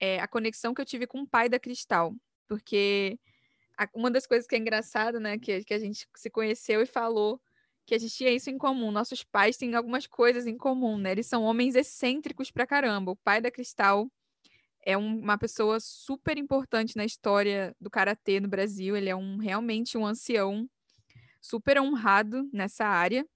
É, 0.00 0.20
a 0.20 0.28
conexão 0.28 0.74
que 0.74 0.80
eu 0.80 0.86
tive 0.86 1.06
com 1.06 1.22
o 1.22 1.26
pai 1.26 1.48
da 1.48 1.58
Cristal. 1.58 2.14
Porque 2.46 3.18
uma 3.94 4.10
das 4.10 4.26
coisas 4.26 4.46
que 4.46 4.54
é 4.54 4.58
engraçado, 4.58 5.18
né? 5.20 5.38
Que, 5.38 5.64
que 5.64 5.74
a 5.74 5.78
gente 5.78 6.06
se 6.16 6.30
conheceu 6.30 6.82
e 6.82 6.86
falou 6.86 7.40
que 7.88 7.94
a 7.94 7.98
gente 7.98 8.14
tinha 8.14 8.30
isso 8.30 8.50
em 8.50 8.58
comum. 8.58 8.92
Nossos 8.92 9.24
pais 9.24 9.56
têm 9.56 9.74
algumas 9.74 10.06
coisas 10.06 10.46
em 10.46 10.58
comum, 10.58 10.98
né? 10.98 11.12
Eles 11.12 11.26
são 11.26 11.42
homens 11.42 11.74
excêntricos 11.74 12.50
pra 12.50 12.66
caramba. 12.66 13.12
O 13.12 13.16
pai 13.16 13.40
da 13.40 13.50
Cristal 13.50 14.06
é 14.84 14.96
um, 14.96 15.18
uma 15.20 15.38
pessoa 15.38 15.80
super 15.80 16.36
importante 16.36 16.96
na 16.98 17.04
história 17.06 17.74
do 17.80 17.88
karatê 17.88 18.40
no 18.40 18.48
Brasil. 18.48 18.94
Ele 18.94 19.08
é 19.08 19.16
um 19.16 19.38
realmente 19.38 19.96
um 19.96 20.04
ancião 20.04 20.68
super 21.40 21.80
honrado 21.80 22.46
nessa 22.52 22.84
área. 22.84 23.26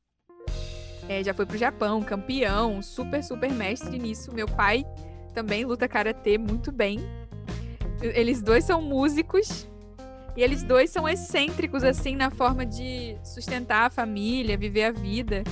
É, 1.09 1.25
já 1.25 1.33
foi 1.33 1.47
pro 1.47 1.57
Japão, 1.57 2.03
campeão, 2.03 2.83
super, 2.83 3.25
super 3.25 3.51
mestre 3.51 3.99
nisso. 3.99 4.35
Meu 4.35 4.47
pai 4.47 4.85
também 5.33 5.65
luta 5.65 5.89
karatê 5.89 6.37
muito 6.37 6.71
bem. 6.71 6.99
Eles 8.03 8.43
dois 8.43 8.65
são 8.65 8.83
músicos 8.83 9.67
e 10.37 10.43
eles 10.43 10.63
dois 10.63 10.91
são 10.91 11.09
excêntricos, 11.09 11.85
assim, 11.85 12.17
na 12.17 12.31
forma 12.31 12.65
de 12.65 13.17
sustentar 13.23 13.87
a 13.87 13.91
família, 13.91 14.57
viver 14.57 14.85
a 14.85 14.91
vida. 14.91 15.45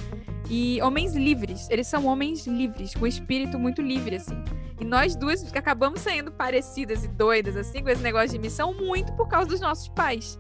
E 0.49 0.81
homens 0.83 1.15
livres. 1.15 1.69
Eles 1.71 1.87
são 1.87 2.07
homens 2.07 2.47
livres, 2.47 2.95
com 2.95 3.07
espírito 3.07 3.59
muito 3.59 3.83
livre, 3.83 4.17
assim. 4.17 4.43
E 4.81 4.85
nós 4.85 5.15
duas 5.15 5.55
acabamos 5.55 6.01
saindo 6.01 6.33
parecidas 6.33 7.05
e 7.05 7.09
doidas, 7.09 7.57
assim, 7.57 7.83
com 7.83 7.91
esse 7.91 8.03
negócio 8.03 8.31
de 8.31 8.39
missão, 8.39 8.73
muito 8.73 9.13
por 9.13 9.29
causa 9.29 9.49
dos 9.49 9.61
nossos 9.61 9.89
pais. 9.89 10.39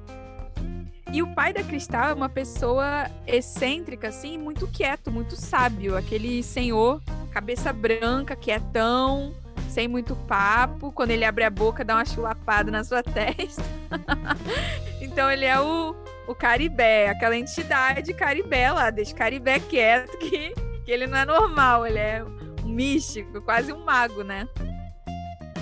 E 1.12 1.22
o 1.22 1.34
pai 1.34 1.52
da 1.52 1.62
Cristal 1.62 2.10
é 2.10 2.14
uma 2.14 2.28
pessoa 2.28 3.10
excêntrica, 3.26 4.08
assim, 4.08 4.38
muito 4.38 4.66
quieto, 4.68 5.10
muito 5.10 5.36
sábio. 5.36 5.96
Aquele 5.96 6.42
senhor, 6.42 7.02
cabeça 7.30 7.72
branca, 7.72 8.34
quietão, 8.34 9.34
sem 9.70 9.88
muito 9.88 10.14
papo. 10.14 10.92
Quando 10.92 11.10
ele 11.10 11.24
abre 11.24 11.44
a 11.44 11.50
boca, 11.50 11.84
dá 11.84 11.94
uma 11.94 12.04
chulapada 12.04 12.70
na 12.70 12.84
sua 12.84 13.02
testa. 13.04 13.62
então 15.00 15.30
ele 15.30 15.44
é 15.44 15.58
o, 15.60 15.94
o 16.26 16.34
Caribé, 16.34 17.08
aquela 17.08 17.36
entidade 17.36 18.12
Caribé 18.12 18.70
lá. 18.70 18.90
Deixa 18.90 19.12
o 19.12 19.16
Caribé 19.16 19.58
quieto, 19.60 20.18
que, 20.18 20.54
que 20.84 20.90
ele 20.90 21.06
não 21.06 21.16
é 21.16 21.24
normal, 21.24 21.86
ele 21.86 21.98
é 21.98 22.24
um 22.64 22.68
místico, 22.68 23.40
quase 23.40 23.72
um 23.72 23.84
mago, 23.84 24.22
né? 24.22 24.48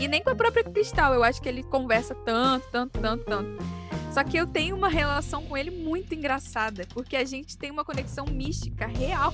E 0.00 0.07
nem 0.07 0.23
com 0.23 0.31
a 0.31 0.35
própria 0.35 0.62
Cristal, 0.62 1.12
eu 1.12 1.25
acho 1.25 1.43
que 1.43 1.49
ele 1.49 1.62
conversa 1.65 2.15
tanto, 2.15 2.67
tanto, 2.71 3.00
tanto, 3.00 3.25
tanto. 3.25 3.79
Só 4.12 4.23
que 4.25 4.37
eu 4.37 4.47
tenho 4.47 4.77
uma 4.77 4.88
relação 4.88 5.45
com 5.45 5.57
ele 5.57 5.71
muito 5.71 6.15
engraçada, 6.15 6.87
porque 6.95 7.17
a 7.17 7.25
gente 7.25 7.59
tem 7.59 7.71
uma 7.71 7.85
conexão 7.85 8.25
mística 8.27 8.87
real. 8.87 9.33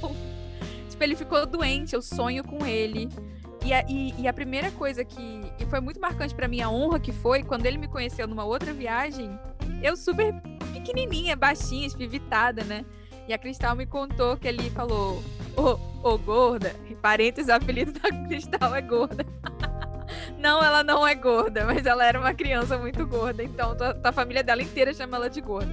Tipo, 0.88 1.04
ele 1.04 1.16
ficou 1.16 1.44
doente, 1.44 1.94
eu 1.94 2.00
sonho 2.00 2.42
com 2.42 2.64
ele. 2.66 3.08
E 3.64 3.72
a, 3.72 3.82
e, 3.88 4.14
e 4.18 4.28
a 4.28 4.32
primeira 4.32 4.70
coisa 4.72 5.04
que 5.04 5.40
e 5.58 5.64
foi 5.66 5.80
muito 5.80 5.98
marcante 5.98 6.34
para 6.34 6.46
mim, 6.46 6.60
a 6.60 6.68
honra 6.68 7.00
que 7.00 7.12
foi, 7.12 7.42
quando 7.42 7.64
ele 7.64 7.78
me 7.78 7.88
conheceu 7.88 8.28
numa 8.28 8.44
outra 8.44 8.72
viagem, 8.74 9.38
eu 9.82 9.96
super 9.96 10.34
pequenininha, 10.72 11.34
baixinha, 11.34 11.86
espivitada, 11.86 12.62
né? 12.64 12.84
E 13.26 13.32
a 13.32 13.38
Cristal 13.38 13.74
me 13.74 13.86
contou 13.86 14.36
que 14.36 14.46
ele 14.46 14.68
falou: 14.70 15.22
Ô, 15.56 15.78
ô 16.02 16.18
gorda, 16.18 16.74
parênteses, 17.00 17.48
o 17.48 17.54
apelido 17.54 17.92
da 17.92 18.10
Cristal 18.28 18.74
é 18.74 18.82
gorda. 18.82 19.24
não, 20.38 20.62
ela 20.62 20.84
não 20.84 21.06
é 21.06 21.14
gorda, 21.14 21.64
mas 21.64 21.86
ela 21.86 22.04
era 22.04 22.20
uma 22.20 22.34
criança 22.34 22.76
muito 22.76 23.06
gorda, 23.06 23.42
então 23.42 23.74
a 24.02 24.12
família 24.12 24.42
dela 24.42 24.62
inteira 24.62 24.92
chama 24.92 25.16
ela 25.16 25.30
de 25.30 25.40
gorda. 25.40 25.72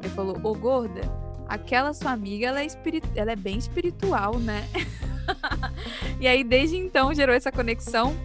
Ele 0.00 0.08
falou: 0.14 0.36
Ô 0.42 0.54
gorda, 0.54 1.02
aquela 1.48 1.94
sua 1.94 2.10
amiga, 2.10 2.48
ela 2.48 2.62
é, 2.62 2.66
espirit... 2.66 3.06
ela 3.14 3.30
é 3.30 3.36
bem 3.36 3.58
espiritual, 3.58 4.40
né? 4.40 4.68
e 6.20 6.26
aí, 6.26 6.42
desde 6.44 6.76
então, 6.76 7.14
gerou 7.14 7.34
essa 7.34 7.52
conexão. 7.52 8.16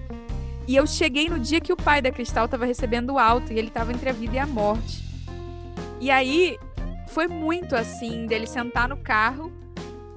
E 0.67 0.75
eu 0.75 0.85
cheguei 0.85 1.27
no 1.27 1.39
dia 1.39 1.59
que 1.59 1.73
o 1.73 1.77
pai 1.77 2.01
da 2.01 2.11
Cristal 2.11 2.45
estava 2.45 2.65
recebendo 2.65 3.17
alta 3.17 3.53
e 3.53 3.57
ele 3.57 3.67
estava 3.67 3.91
entre 3.91 4.09
a 4.09 4.13
vida 4.13 4.35
e 4.35 4.39
a 4.39 4.47
morte. 4.47 5.03
E 5.99 6.09
aí, 6.09 6.57
foi 7.07 7.27
muito 7.27 7.75
assim, 7.75 8.25
dele 8.25 8.47
sentar 8.47 8.87
no 8.87 8.97
carro 8.97 9.51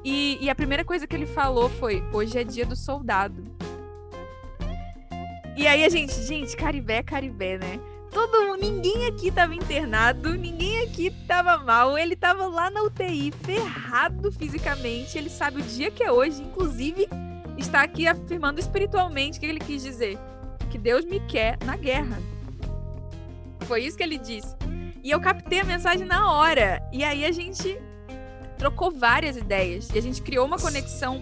e, 0.05 0.37
e 0.41 0.51
a 0.51 0.55
primeira 0.55 0.85
coisa 0.85 1.07
que 1.07 1.17
ele 1.17 1.27
falou 1.27 1.71
foi: 1.71 2.05
hoje 2.13 2.39
é 2.39 2.45
dia 2.45 2.67
do 2.67 2.77
soldado. 2.77 3.43
E 5.57 5.67
aí 5.67 5.85
a 5.85 5.89
gente, 5.89 6.13
gente, 6.23 6.57
Caribé, 6.57 7.03
Caribé, 7.03 7.57
né? 7.57 7.81
Todo 8.15 8.45
mundo, 8.45 8.61
ninguém 8.61 9.09
aqui 9.09 9.33
tava 9.33 9.57
internado, 9.57 10.35
ninguém 10.35 10.85
aqui 10.85 11.11
tava 11.27 11.59
mal. 11.59 11.99
Ele 11.99 12.15
tava 12.15 12.47
lá 12.47 12.71
na 12.71 12.85
UTI, 12.85 13.33
ferrado 13.43 14.31
fisicamente. 14.31 15.19
Ele 15.19 15.29
sabe 15.29 15.61
o 15.61 15.65
dia 15.65 15.91
que 15.91 16.05
é 16.05 16.13
hoje, 16.13 16.41
inclusive 16.41 17.09
está 17.59 17.83
aqui 17.83 18.07
afirmando 18.07 18.61
espiritualmente 18.61 19.39
o 19.39 19.41
que 19.41 19.47
ele 19.47 19.59
quis 19.59 19.83
dizer. 19.83 20.17
Que 20.71 20.79
Deus 20.79 21.05
me 21.05 21.19
quer 21.27 21.59
na 21.65 21.77
guerra. 21.77 22.19
Foi 23.63 23.83
isso 23.83 23.97
que 23.97 24.03
ele 24.05 24.19
disse. 24.19 24.55
E 25.03 25.11
eu 25.11 25.21
captei 25.21 25.61
a 25.61 25.65
mensagem 25.65 26.07
na 26.07 26.33
hora. 26.33 26.81
E 26.93 27.03
aí 27.03 27.25
a 27.25 27.33
gente 27.33 27.77
trocou 28.57 28.93
várias 28.93 29.37
ideias. 29.37 29.91
E 29.93 29.99
a 29.99 30.01
gente 30.01 30.23
criou 30.23 30.47
uma 30.47 30.59
conexão, 30.59 31.21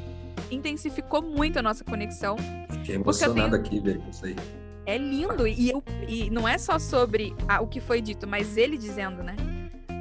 intensificou 0.51 1.23
muito 1.23 1.59
a 1.59 1.63
nossa 1.63 1.85
conexão. 1.85 2.37
Fiquei 2.69 2.97
emocionado 2.97 3.51
tenho... 3.51 3.55
aqui 3.57 3.81
ver 3.81 4.01
isso 4.11 4.27
aí. 4.27 4.37
É 4.85 4.99
lindo. 4.99 5.47
E, 5.47 5.71
eu, 5.71 5.83
e 6.09 6.31
não 6.31 6.49
é 6.49 6.59
só 6.59 6.79
sobre 6.79 7.35
a, 7.49 7.61
o 7.61 7.67
que 7.67 7.81
foi 7.81 8.01
dito, 8.01 8.27
mas 8.27 8.57
ele 8.57 8.77
dizendo, 8.77 9.23
né? 9.23 9.37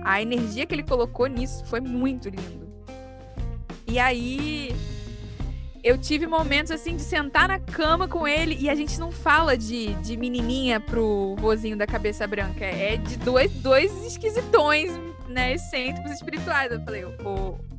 A 0.03 0.21
energia 0.21 0.65
que 0.65 0.73
ele 0.73 0.83
colocou 0.83 1.27
nisso 1.27 1.63
foi 1.65 1.79
muito 1.79 2.29
lindo. 2.29 2.67
E 3.87 3.99
aí 3.99 4.75
eu 5.83 5.97
tive 5.97 6.27
momentos 6.27 6.71
assim 6.71 6.95
de 6.95 7.01
sentar 7.01 7.47
na 7.47 7.59
cama 7.59 8.07
com 8.07 8.27
ele 8.27 8.55
e 8.59 8.69
a 8.69 8.75
gente 8.75 8.99
não 8.99 9.11
fala 9.11 9.57
de, 9.57 9.93
de 9.95 10.15
menininha 10.15 10.79
pro 10.79 11.35
vozinho 11.39 11.75
da 11.75 11.87
cabeça 11.87 12.25
branca, 12.27 12.63
é 12.63 12.97
de 12.97 13.17
dois, 13.17 13.51
dois 13.51 13.91
esquisitões, 14.05 14.91
né, 15.27 15.53
excêntricos 15.53 16.11
espirituais. 16.11 16.71
Eu 16.71 16.81
falei, 16.81 17.05
ô, 17.05 17.11
ô 17.25 17.71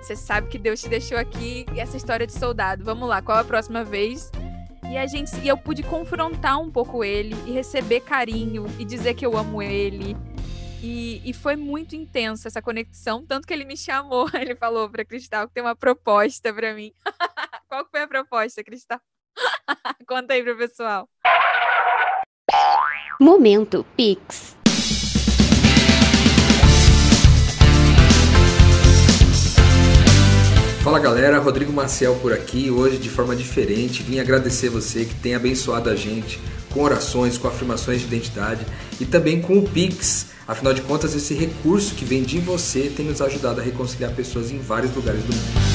você 0.00 0.16
sabe 0.16 0.48
que 0.48 0.58
Deus 0.58 0.80
te 0.80 0.88
deixou 0.88 1.18
aqui 1.18 1.64
essa 1.76 1.96
história 1.96 2.26
de 2.26 2.32
soldado. 2.32 2.84
Vamos 2.84 3.08
lá, 3.08 3.22
qual 3.22 3.38
a 3.38 3.44
próxima 3.44 3.84
vez? 3.84 4.30
E 4.90 4.96
a 4.96 5.06
gente, 5.06 5.34
e 5.40 5.48
eu 5.48 5.56
pude 5.56 5.82
confrontar 5.82 6.60
um 6.60 6.70
pouco 6.70 7.04
ele 7.04 7.34
e 7.46 7.52
receber 7.52 8.00
carinho 8.00 8.66
e 8.78 8.84
dizer 8.84 9.14
que 9.14 9.24
eu 9.24 9.36
amo 9.36 9.62
ele. 9.62 10.16
E, 10.82 11.20
e 11.24 11.32
foi 11.32 11.56
muito 11.56 11.96
intensa 11.96 12.48
essa 12.48 12.62
conexão, 12.62 13.26
tanto 13.26 13.46
que 13.46 13.52
ele 13.52 13.64
me 13.64 13.76
chamou, 13.76 14.28
ele 14.34 14.54
falou 14.54 14.88
para 14.88 15.04
Cristal 15.04 15.48
que 15.48 15.54
tem 15.54 15.62
uma 15.62 15.74
proposta 15.74 16.52
para 16.52 16.74
mim. 16.74 16.92
Qual 17.68 17.86
foi 17.90 18.02
a 18.02 18.08
proposta, 18.08 18.62
Cristal? 18.62 19.00
Conta 20.06 20.34
aí 20.34 20.42
pro 20.42 20.56
pessoal. 20.56 21.08
Momento 23.20 23.84
Pix. 23.96 24.57
Fala 30.82 31.00
galera, 31.00 31.38
Rodrigo 31.38 31.72
Maciel 31.72 32.14
por 32.16 32.32
aqui, 32.32 32.70
hoje 32.70 32.98
de 32.98 33.10
forma 33.10 33.34
diferente. 33.34 34.02
Vim 34.02 34.20
agradecer 34.20 34.68
você 34.68 35.04
que 35.04 35.14
tem 35.14 35.34
abençoado 35.34 35.90
a 35.90 35.96
gente 35.96 36.40
com 36.70 36.82
orações, 36.82 37.36
com 37.36 37.48
afirmações 37.48 38.00
de 38.00 38.06
identidade 38.06 38.64
e 39.00 39.04
também 39.04 39.40
com 39.40 39.58
o 39.58 39.68
Pix. 39.68 40.28
Afinal 40.46 40.72
de 40.72 40.80
contas, 40.82 41.14
esse 41.14 41.34
recurso 41.34 41.94
que 41.94 42.04
vem 42.04 42.22
de 42.22 42.38
você 42.38 42.92
tem 42.96 43.06
nos 43.06 43.20
ajudado 43.20 43.60
a 43.60 43.62
reconciliar 43.62 44.12
pessoas 44.12 44.50
em 44.50 44.58
vários 44.58 44.94
lugares 44.94 45.22
do 45.24 45.34
mundo. 45.34 45.67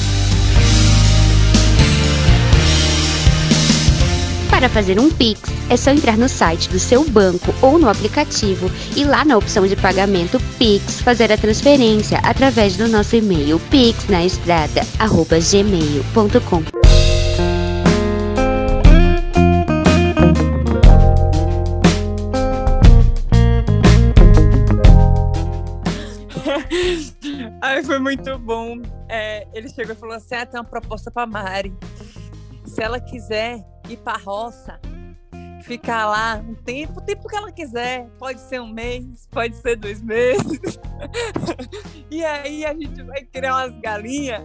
Para 4.64 4.72
fazer 4.72 4.98
um 4.98 5.10
Pix, 5.10 5.42
é 5.68 5.76
só 5.76 5.90
entrar 5.90 6.16
no 6.16 6.26
site 6.26 6.70
do 6.70 6.78
seu 6.78 7.04
banco 7.04 7.54
ou 7.60 7.78
no 7.78 7.86
aplicativo 7.86 8.70
e 8.96 9.04
lá 9.04 9.22
na 9.22 9.36
opção 9.36 9.66
de 9.66 9.76
pagamento 9.76 10.40
Pix 10.58 11.02
fazer 11.02 11.30
a 11.30 11.36
transferência 11.36 12.16
através 12.20 12.74
do 12.74 12.88
nosso 12.88 13.14
e-mail 13.14 13.60
pixnaestrada@gmail.com. 13.68 16.62
Ai, 27.60 27.82
foi 27.82 27.98
muito 27.98 28.38
bom. 28.38 28.80
É, 29.10 29.46
ele 29.52 29.68
chegou 29.68 29.94
e 29.94 29.98
falou 29.98 30.16
assim: 30.16 30.36
ah, 30.36 30.46
tem 30.46 30.58
uma 30.58 30.64
proposta 30.64 31.10
para 31.10 31.26
Mari. 31.26 31.70
Se 32.74 32.82
ela 32.82 32.98
quiser 32.98 33.64
ir 33.88 33.96
para 33.98 34.14
a 34.14 34.20
roça, 34.20 34.80
ficar 35.62 36.06
lá 36.08 36.42
um 36.44 36.56
tempo, 36.56 36.98
o 36.98 37.00
tempo 37.00 37.28
que 37.28 37.36
ela 37.36 37.52
quiser. 37.52 38.08
Pode 38.18 38.40
ser 38.40 38.60
um 38.60 38.66
mês, 38.66 39.28
pode 39.30 39.54
ser 39.54 39.76
dois 39.76 40.02
meses. 40.02 40.80
e 42.10 42.24
aí 42.24 42.64
a 42.64 42.74
gente 42.74 43.00
vai 43.04 43.22
criar 43.22 43.54
umas 43.54 43.80
galinhas. 43.80 44.42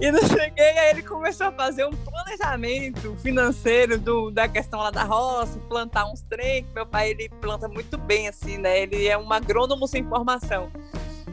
E 0.00 0.12
não 0.12 0.20
cheguei, 0.20 0.78
aí 0.78 0.90
ele 0.90 1.02
começou 1.02 1.48
a 1.48 1.52
fazer 1.52 1.84
um 1.84 1.90
planejamento 1.90 3.16
financeiro 3.16 3.98
do, 3.98 4.30
da 4.30 4.46
questão 4.46 4.78
lá 4.78 4.92
da 4.92 5.02
roça, 5.02 5.58
plantar 5.68 6.06
uns 6.06 6.22
trem, 6.22 6.62
que 6.62 6.72
meu 6.72 6.86
pai 6.86 7.10
ele 7.10 7.28
planta 7.40 7.66
muito 7.66 7.98
bem, 7.98 8.28
assim, 8.28 8.58
né? 8.58 8.80
Ele 8.80 9.08
é 9.08 9.18
um 9.18 9.32
agrônomo 9.32 9.88
sem 9.88 10.04
formação. 10.08 10.70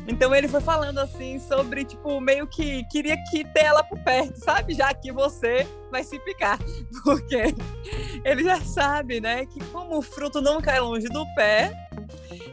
Então 0.07 0.33
ele 0.33 0.47
foi 0.47 0.61
falando 0.61 0.97
assim 0.99 1.39
sobre, 1.39 1.85
tipo, 1.85 2.19
meio 2.19 2.47
que 2.47 2.83
queria 2.85 3.15
que 3.29 3.43
ter 3.45 3.65
ela 3.65 3.83
por 3.83 3.99
perto, 3.99 4.37
sabe? 4.37 4.73
Já 4.73 4.93
que 4.93 5.11
você 5.11 5.67
vai 5.91 6.03
se 6.03 6.19
picar. 6.19 6.57
Porque 7.03 7.55
ele 8.23 8.43
já 8.43 8.59
sabe, 8.61 9.21
né, 9.21 9.45
que 9.45 9.63
como 9.65 9.97
o 9.97 10.01
fruto 10.01 10.41
não 10.41 10.61
cai 10.61 10.79
longe 10.79 11.07
do 11.07 11.25
pé, 11.35 11.71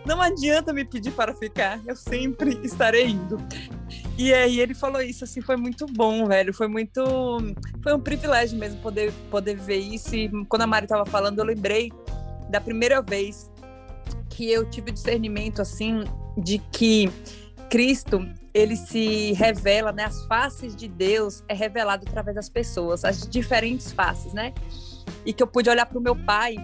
não 0.05 0.21
adianta 0.21 0.73
me 0.73 0.85
pedir 0.85 1.13
para 1.13 1.35
ficar, 1.35 1.81
eu 1.87 1.97
sempre 1.97 2.61
estarei 2.63 3.09
indo. 3.09 3.39
E 4.19 4.33
aí 4.33 4.61
ele 4.61 4.75
falou 4.75 5.03
isso, 5.03 5.25
assim, 5.25 5.43
foi 5.43 5.57
muito 5.57 5.85
bom, 5.87 6.27
velho. 6.27 6.55
Foi 6.55 6.69
muito. 6.69 7.03
Foi 7.83 7.95
um 7.95 8.01
privilégio 8.01 8.59
mesmo 8.59 8.81
poder, 8.81 9.13
poder 9.31 9.57
ver 9.57 9.77
isso. 9.77 10.15
E 10.15 10.31
quando 10.47 10.63
a 10.63 10.67
Mari 10.67 10.87
tava 10.87 11.05
falando, 11.05 11.39
eu 11.39 11.45
lembrei 11.45 11.93
da 12.49 12.61
primeira 12.61 13.03
vez 13.03 13.51
que 14.31 14.51
eu 14.51 14.69
tive 14.71 14.91
discernimento, 14.91 15.61
assim, 15.61 16.05
de 16.37 16.59
que 16.59 17.11
Cristo, 17.71 18.27
ele 18.55 18.77
se 18.77 19.33
revela, 19.33 19.93
né? 19.93 20.05
As 20.05 20.25
faces 20.27 20.75
de 20.75 20.89
Deus 20.89 21.43
é 21.49 21.55
revelado 21.55 22.05
através 22.07 22.37
das 22.37 22.49
pessoas, 22.49 23.05
as 23.05 23.27
diferentes 23.29 23.93
faces, 23.93 24.33
né? 24.33 24.53
E 25.25 25.33
que 25.33 25.43
eu 25.43 25.47
pude 25.47 25.69
olhar 25.69 25.87
para 25.87 25.99
o 25.99 26.01
meu 26.01 26.17
pai, 26.17 26.57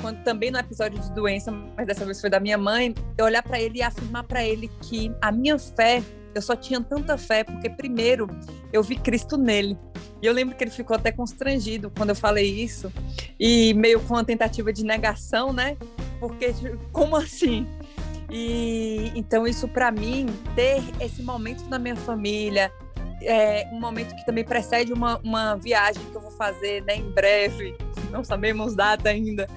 quando 0.00 0.22
também 0.22 0.50
no 0.50 0.58
episódio 0.58 0.98
de 0.98 1.12
doença, 1.12 1.50
mas 1.50 1.86
dessa 1.86 2.04
vez 2.04 2.20
foi 2.20 2.30
da 2.30 2.40
minha 2.40 2.58
mãe, 2.58 2.94
eu 3.16 3.24
olhar 3.24 3.42
para 3.42 3.60
ele 3.60 3.78
e 3.78 3.82
afirmar 3.82 4.24
para 4.24 4.44
ele 4.44 4.70
que 4.82 5.12
a 5.20 5.30
minha 5.30 5.58
fé, 5.58 6.02
eu 6.34 6.42
só 6.42 6.54
tinha 6.54 6.80
tanta 6.80 7.16
fé 7.16 7.44
porque 7.44 7.70
primeiro 7.70 8.28
eu 8.72 8.82
vi 8.82 8.96
Cristo 8.96 9.36
nele. 9.36 9.78
E 10.20 10.26
eu 10.26 10.32
lembro 10.32 10.56
que 10.56 10.64
ele 10.64 10.70
ficou 10.70 10.96
até 10.96 11.12
constrangido 11.12 11.90
quando 11.96 12.10
eu 12.10 12.16
falei 12.16 12.46
isso 12.46 12.92
e 13.38 13.74
meio 13.74 14.00
com 14.00 14.14
uma 14.14 14.24
tentativa 14.24 14.72
de 14.72 14.84
negação, 14.84 15.52
né? 15.52 15.76
Porque 16.18 16.54
como 16.92 17.16
assim? 17.16 17.66
E 18.30 19.12
então 19.14 19.46
isso 19.46 19.68
para 19.68 19.90
mim 19.90 20.26
ter 20.54 20.82
esse 21.00 21.22
momento 21.22 21.64
na 21.68 21.78
minha 21.78 21.96
família 21.96 22.72
é 23.22 23.68
um 23.72 23.80
momento 23.80 24.14
que 24.14 24.24
também 24.26 24.44
precede 24.44 24.92
uma, 24.92 25.18
uma 25.18 25.54
viagem 25.56 26.04
que 26.04 26.14
eu 26.14 26.20
vou 26.20 26.30
fazer 26.32 26.82
né, 26.82 26.96
em 26.96 27.10
breve. 27.10 27.76
Não 28.10 28.22
sabemos 28.22 28.74
data 28.74 29.08
ainda, 29.08 29.48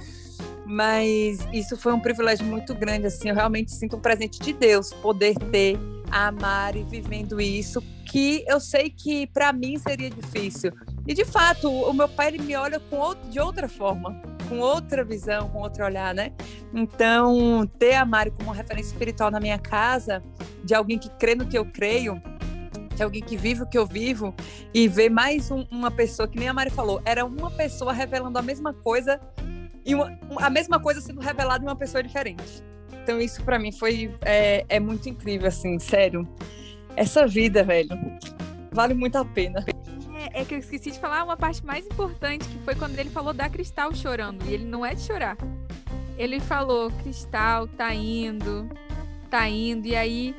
mas 0.65 1.45
isso 1.51 1.75
foi 1.75 1.93
um 1.93 1.99
privilégio 1.99 2.45
muito 2.45 2.73
grande. 2.73 3.07
Assim, 3.07 3.29
eu 3.29 3.35
realmente 3.35 3.71
sinto 3.71 3.97
um 3.97 3.99
presente 3.99 4.39
de 4.39 4.53
Deus 4.53 4.93
poder 4.93 5.35
ter 5.51 5.77
a 6.09 6.31
Mari 6.31 6.85
vivendo 6.89 7.39
isso, 7.39 7.81
que 8.05 8.43
eu 8.47 8.59
sei 8.59 8.89
que 8.89 9.27
para 9.27 9.51
mim 9.51 9.77
seria 9.77 10.09
difícil. 10.09 10.71
E 11.05 11.13
de 11.13 11.25
fato, 11.25 11.69
o 11.69 11.93
meu 11.93 12.07
pai 12.07 12.29
ele 12.29 12.39
me 12.39 12.55
olha 12.55 12.79
com 12.79 12.97
outro, 12.97 13.29
de 13.29 13.39
outra 13.39 13.67
forma 13.67 14.38
com 14.49 14.59
outra 14.59 15.03
visão, 15.03 15.47
com 15.49 15.59
outro 15.59 15.85
olhar, 15.85 16.13
né? 16.13 16.33
Então, 16.73 17.65
ter 17.77 17.93
a 17.93 18.03
Mari 18.03 18.31
como 18.31 18.51
referência 18.51 18.91
espiritual 18.91 19.29
na 19.29 19.39
minha 19.39 19.59
casa, 19.59 20.23
de 20.63 20.73
alguém 20.73 20.97
que 20.97 21.09
crê 21.11 21.35
no 21.35 21.45
que 21.45 21.57
eu 21.57 21.65
creio, 21.65 22.21
de 22.95 23.03
alguém 23.03 23.21
que 23.21 23.37
vive 23.37 23.61
o 23.61 23.65
que 23.67 23.77
eu 23.77 23.85
vivo, 23.85 24.33
e 24.73 24.87
ver 24.87 25.09
mais 25.09 25.51
um, 25.51 25.65
uma 25.71 25.91
pessoa, 25.91 26.27
que 26.27 26.37
nem 26.37 26.49
a 26.49 26.53
Mari 26.53 26.71
falou, 26.71 27.01
era 27.05 27.23
uma 27.23 27.51
pessoa 27.51 27.93
revelando 27.93 28.37
a 28.37 28.41
mesma 28.41 28.73
coisa, 28.73 29.21
e 29.85 29.93
uma, 29.93 30.17
a 30.37 30.49
mesma 30.49 30.79
coisa 30.79 30.99
sendo 30.99 31.21
revelada 31.21 31.63
em 31.63 31.67
uma 31.67 31.75
pessoa 31.75 32.03
diferente. 32.03 32.63
Então 33.03 33.21
isso 33.21 33.43
para 33.43 33.57
mim 33.57 33.71
foi 33.71 34.13
é, 34.21 34.65
é 34.67 34.79
muito 34.79 35.07
incrível, 35.07 35.47
assim, 35.47 35.79
sério. 35.79 36.27
Essa 36.95 37.25
vida, 37.25 37.63
velho, 37.63 37.89
vale 38.71 38.93
muito 38.93 39.15
a 39.15 39.23
pena. 39.23 39.63
É, 40.33 40.45
que 40.45 40.55
eu 40.55 40.59
esqueci 40.59 40.91
de 40.91 40.99
falar 40.99 41.23
uma 41.23 41.37
parte 41.37 41.65
mais 41.65 41.85
importante, 41.85 42.47
que 42.47 42.59
foi 42.59 42.75
quando 42.75 42.97
ele 42.97 43.09
falou 43.09 43.33
da 43.33 43.49
Cristal 43.49 43.93
chorando. 43.93 44.45
E 44.45 44.53
ele 44.53 44.65
não 44.65 44.85
é 44.85 44.93
de 44.93 45.01
chorar. 45.01 45.37
Ele 46.17 46.39
falou, 46.39 46.91
Cristal 47.03 47.67
tá 47.67 47.93
indo, 47.93 48.69
tá 49.29 49.47
indo. 49.47 49.87
E 49.87 49.95
aí, 49.95 50.35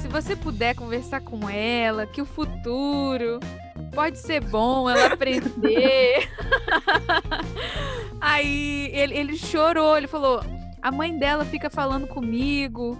se 0.00 0.08
você 0.08 0.34
puder 0.34 0.74
conversar 0.74 1.20
com 1.20 1.48
ela, 1.48 2.06
que 2.06 2.20
o 2.20 2.26
futuro 2.26 3.38
pode 3.94 4.18
ser 4.18 4.40
bom 4.40 4.88
ela 4.88 5.06
aprender. 5.12 6.28
aí 8.20 8.90
ele, 8.92 9.16
ele 9.16 9.36
chorou, 9.36 9.96
ele 9.96 10.08
falou: 10.08 10.42
a 10.80 10.90
mãe 10.90 11.16
dela 11.16 11.44
fica 11.44 11.70
falando 11.70 12.06
comigo, 12.06 12.98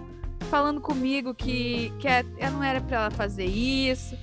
falando 0.49 0.79
comigo 0.79 1.33
que, 1.33 1.91
que 1.99 2.07
ela 2.07 2.25
é, 2.37 2.49
não 2.49 2.63
era 2.63 2.79
para 2.79 2.97
ela 2.97 3.11
fazer 3.11 3.45
isso. 3.45 4.15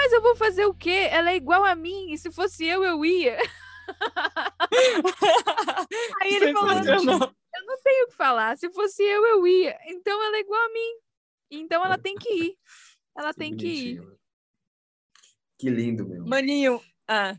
Mas 0.00 0.12
eu 0.14 0.22
vou 0.22 0.34
fazer 0.34 0.64
o 0.64 0.72
quê? 0.72 1.08
Ela 1.10 1.30
é 1.30 1.36
igual 1.36 1.62
a 1.62 1.74
mim, 1.74 2.10
e 2.10 2.16
se 2.16 2.32
fosse 2.32 2.64
eu, 2.64 2.82
eu 2.82 3.04
ia. 3.04 3.36
Aí 6.22 6.36
ele 6.36 6.54
falou: 6.54 6.70
Eu 6.70 7.04
não 7.04 7.18
tenho 7.84 8.06
o 8.06 8.08
que 8.08 8.16
falar, 8.16 8.56
se 8.56 8.72
fosse 8.72 9.02
eu, 9.02 9.26
eu 9.26 9.46
ia. 9.46 9.78
Então 9.88 10.24
ela 10.24 10.38
é 10.38 10.40
igual 10.40 10.64
a 10.64 10.72
mim. 10.72 10.94
Então 11.50 11.84
ela 11.84 11.98
tem 11.98 12.16
que 12.16 12.32
ir. 12.32 12.56
Ela 13.14 13.34
que 13.34 13.40
tem 13.40 13.50
bonitinho. 13.50 14.02
que 14.02 14.08
ir. 14.08 14.16
Que 15.58 15.68
lindo, 15.68 16.08
meu. 16.08 16.24
Maninho, 16.24 16.80
ah, 17.06 17.36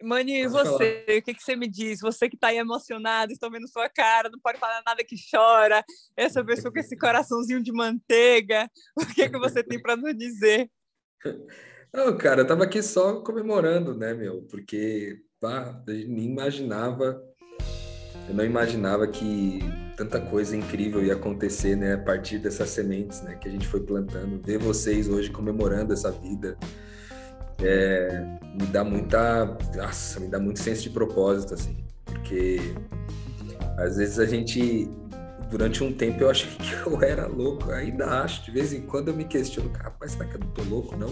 Maninho, 0.00 0.44
e 0.44 0.48
você? 0.48 1.02
Falar. 1.04 1.18
O 1.18 1.22
que, 1.22 1.34
que 1.34 1.42
você 1.42 1.56
me 1.56 1.66
diz? 1.66 1.98
Você 1.98 2.28
que 2.28 2.36
está 2.36 2.46
aí 2.48 2.58
emocionado, 2.58 3.32
estou 3.32 3.50
vendo 3.50 3.66
sua 3.66 3.88
cara, 3.88 4.30
não 4.30 4.38
pode 4.38 4.60
falar 4.60 4.84
nada 4.86 5.02
que 5.02 5.16
chora. 5.28 5.84
Essa 6.16 6.44
pessoa 6.44 6.72
com 6.72 6.78
esse 6.78 6.96
coraçãozinho 6.96 7.60
de 7.60 7.72
manteiga. 7.72 8.70
O 8.96 9.04
que, 9.04 9.28
que 9.28 9.38
você 9.40 9.64
tem 9.64 9.82
para 9.82 9.96
nos 9.96 10.16
dizer? 10.16 10.70
Não, 11.92 12.16
cara, 12.16 12.42
eu 12.42 12.46
tava 12.46 12.64
aqui 12.64 12.82
só 12.82 13.20
comemorando, 13.20 13.94
né, 13.94 14.12
meu? 14.12 14.42
Porque 14.42 15.20
pá, 15.40 15.82
eu 15.86 15.94
nem 16.08 16.26
imaginava, 16.26 17.22
eu 18.28 18.34
não 18.34 18.44
imaginava 18.44 19.06
que 19.06 19.60
tanta 19.96 20.20
coisa 20.20 20.56
incrível 20.56 21.04
ia 21.04 21.14
acontecer, 21.14 21.76
né, 21.76 21.94
a 21.94 21.98
partir 21.98 22.38
dessas 22.38 22.70
sementes, 22.70 23.20
né, 23.22 23.34
que 23.36 23.48
a 23.48 23.50
gente 23.50 23.66
foi 23.66 23.80
plantando. 23.80 24.40
Ver 24.44 24.58
vocês 24.58 25.08
hoje 25.08 25.30
comemorando 25.30 25.92
essa 25.92 26.10
vida, 26.10 26.56
é, 27.60 28.38
me 28.54 28.66
dá 28.66 28.84
muita, 28.84 29.56
nossa, 29.74 30.20
me 30.20 30.28
dá 30.28 30.38
muito 30.38 30.60
senso 30.60 30.82
de 30.82 30.90
propósito, 30.90 31.54
assim, 31.54 31.84
porque 32.04 32.60
às 33.76 33.96
vezes 33.96 34.18
a 34.18 34.26
gente, 34.26 34.88
durante 35.50 35.82
um 35.82 35.92
tempo 35.92 36.22
eu 36.22 36.30
achei 36.30 36.50
que 36.58 36.86
eu 36.86 37.02
era 37.02 37.26
louco, 37.26 37.72
ainda 37.72 38.22
acho, 38.22 38.44
de 38.44 38.50
vez 38.50 38.72
em 38.72 38.82
quando 38.82 39.08
eu 39.08 39.16
me 39.16 39.24
questiono, 39.24 39.70
rapaz, 39.72 40.12
será 40.12 40.26
que 40.26 40.36
eu 40.36 40.40
não 40.40 40.50
tô 40.50 40.62
louco, 40.62 40.96
não? 40.96 41.10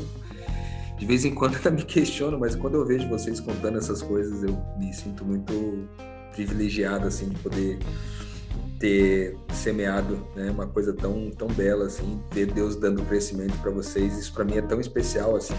De 0.97 1.07
vez 1.07 1.25
em 1.25 1.35
quando 1.35 1.59
eu 1.65 1.73
me 1.73 1.83
questiono, 1.83 2.39
mas 2.39 2.55
quando 2.55 2.75
eu 2.75 2.85
vejo 2.85 3.09
vocês 3.09 3.41
contando 3.41 3.79
essas 3.79 4.03
coisas, 4.03 4.43
eu 4.43 4.57
me 4.79 4.93
sinto 4.93 5.25
muito 5.25 5.89
privilegiado, 6.33 7.07
assim, 7.07 7.29
de 7.29 7.39
poder 7.39 7.79
ter 8.79 9.37
semeado 9.55 10.27
né, 10.37 10.51
uma 10.51 10.67
coisa 10.67 10.93
tão, 10.93 11.31
tão 11.31 11.49
bela, 11.49 11.87
assim, 11.87 12.21
ver 12.33 12.47
Deus 12.47 12.77
dando 12.77 13.03
crescimento 13.05 13.57
para 13.63 13.71
vocês, 13.71 14.19
isso 14.19 14.35
para 14.35 14.45
mim 14.45 14.57
é 14.57 14.63
tão 14.63 14.79
especial, 14.79 15.35
assim, 15.35 15.55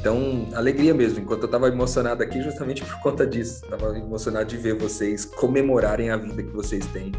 então, 0.00 0.48
alegria 0.54 0.94
mesmo, 0.94 1.20
enquanto 1.20 1.42
eu 1.42 1.46
estava 1.46 1.66
emocionado 1.66 2.22
aqui 2.22 2.40
justamente 2.40 2.84
por 2.86 3.00
conta 3.00 3.26
disso. 3.26 3.64
Estava 3.64 3.98
emocionado 3.98 4.46
de 4.46 4.56
ver 4.56 4.74
vocês 4.74 5.24
comemorarem 5.24 6.10
a 6.10 6.16
vida 6.16 6.42
que 6.42 6.50
vocês 6.50 6.86
têm 6.86 7.12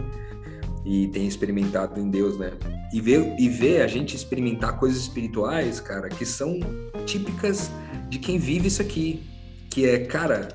e 0.85 1.07
têm 1.07 1.27
experimentado 1.27 1.99
em 1.99 2.09
Deus, 2.09 2.37
né? 2.37 2.51
E 2.93 3.01
ver, 3.01 3.35
e 3.39 3.49
ver 3.49 3.81
a 3.81 3.87
gente 3.87 4.15
experimentar 4.15 4.79
coisas 4.79 4.99
espirituais, 5.01 5.79
cara, 5.79 6.09
que 6.09 6.25
são 6.25 6.59
típicas 7.05 7.71
de 8.09 8.19
quem 8.19 8.37
vive 8.37 8.67
isso 8.67 8.81
aqui. 8.81 9.23
Que 9.69 9.87
é, 9.87 9.99
cara, 9.99 10.49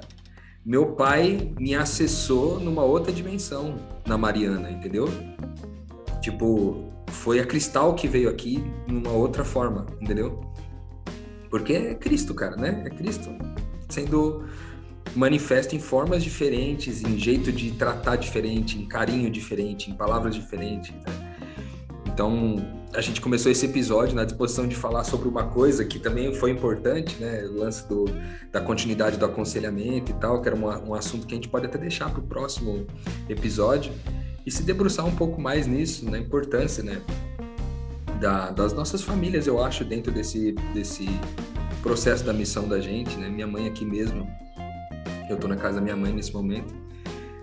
meu 0.64 0.92
pai 0.92 1.52
me 1.58 1.74
acessou 1.74 2.58
numa 2.58 2.82
outra 2.82 3.12
dimensão 3.12 3.76
na 4.06 4.16
Mariana, 4.16 4.70
entendeu? 4.70 5.08
Tipo, 6.20 6.90
foi 7.08 7.38
a 7.38 7.46
Cristal 7.46 7.94
que 7.94 8.08
veio 8.08 8.28
aqui 8.28 8.64
numa 8.88 9.10
outra 9.10 9.44
forma, 9.44 9.86
entendeu? 10.00 10.40
Porque 11.50 11.74
é 11.74 11.94
Cristo, 11.94 12.34
cara, 12.34 12.56
né? 12.56 12.82
É 12.86 12.90
Cristo 12.90 13.30
sendo 13.88 14.44
manifesto 15.14 15.74
em 15.74 15.80
formas 15.80 16.22
diferentes, 16.22 17.02
em 17.02 17.18
jeito 17.18 17.52
de 17.52 17.72
tratar 17.72 18.16
diferente, 18.16 18.78
em 18.78 18.86
carinho 18.86 19.30
diferente, 19.30 19.90
em 19.90 19.94
palavras 19.94 20.34
diferentes. 20.34 20.92
Né? 20.92 21.36
Então, 22.06 22.56
a 22.94 23.00
gente 23.00 23.20
começou 23.20 23.50
esse 23.50 23.66
episódio 23.66 24.14
na 24.14 24.24
disposição 24.24 24.68
de 24.68 24.76
falar 24.76 25.04
sobre 25.04 25.28
uma 25.28 25.44
coisa 25.44 25.84
que 25.84 25.98
também 25.98 26.32
foi 26.34 26.50
importante, 26.50 27.16
né? 27.20 27.42
O 27.44 27.58
lance 27.58 27.88
do, 27.88 28.04
da 28.52 28.60
continuidade 28.60 29.16
do 29.16 29.24
aconselhamento 29.24 30.12
e 30.12 30.14
tal, 30.14 30.40
que 30.40 30.48
era 30.48 30.56
uma, 30.56 30.78
um 30.78 30.94
assunto 30.94 31.26
que 31.26 31.34
a 31.34 31.36
gente 31.36 31.48
pode 31.48 31.66
até 31.66 31.76
deixar 31.76 32.08
para 32.10 32.20
o 32.20 32.22
próximo 32.22 32.86
episódio 33.28 33.92
e 34.46 34.50
se 34.50 34.62
debruçar 34.62 35.04
um 35.04 35.14
pouco 35.16 35.40
mais 35.40 35.66
nisso, 35.66 36.08
na 36.08 36.18
importância, 36.18 36.84
né? 36.84 37.02
da, 38.24 38.50
das 38.50 38.72
nossas 38.72 39.02
famílias, 39.02 39.46
eu 39.46 39.62
acho, 39.62 39.84
dentro 39.84 40.10
desse, 40.10 40.52
desse 40.72 41.06
processo 41.82 42.24
da 42.24 42.32
missão 42.32 42.66
da 42.66 42.80
gente, 42.80 43.16
né? 43.16 43.28
Minha 43.28 43.46
mãe 43.46 43.68
aqui 43.68 43.84
mesmo, 43.84 44.26
eu 45.30 45.36
tô 45.36 45.48
na 45.48 45.56
casa 45.56 45.76
da 45.76 45.80
minha 45.80 45.96
mãe 45.96 46.12
nesse 46.12 46.32
momento, 46.32 46.74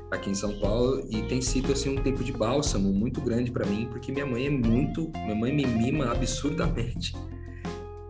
aqui 0.10 0.30
em 0.30 0.36
São 0.36 0.60
Paulo, 0.60 1.06
e 1.10 1.22
tem 1.24 1.42
sido 1.42 1.72
assim 1.72 1.98
um 1.98 2.02
tempo 2.02 2.24
de 2.24 2.34
bálsamo 2.34 2.92
muito 2.92 3.22
grande 3.22 3.52
para 3.52 3.66
mim, 3.66 3.88
porque 3.90 4.12
minha 4.12 4.26
mãe 4.26 4.48
é 4.48 4.50
muito, 4.50 5.10
minha 5.16 5.36
mãe 5.36 5.54
me 5.54 5.66
mima 5.66 6.12
absurdamente. 6.12 7.16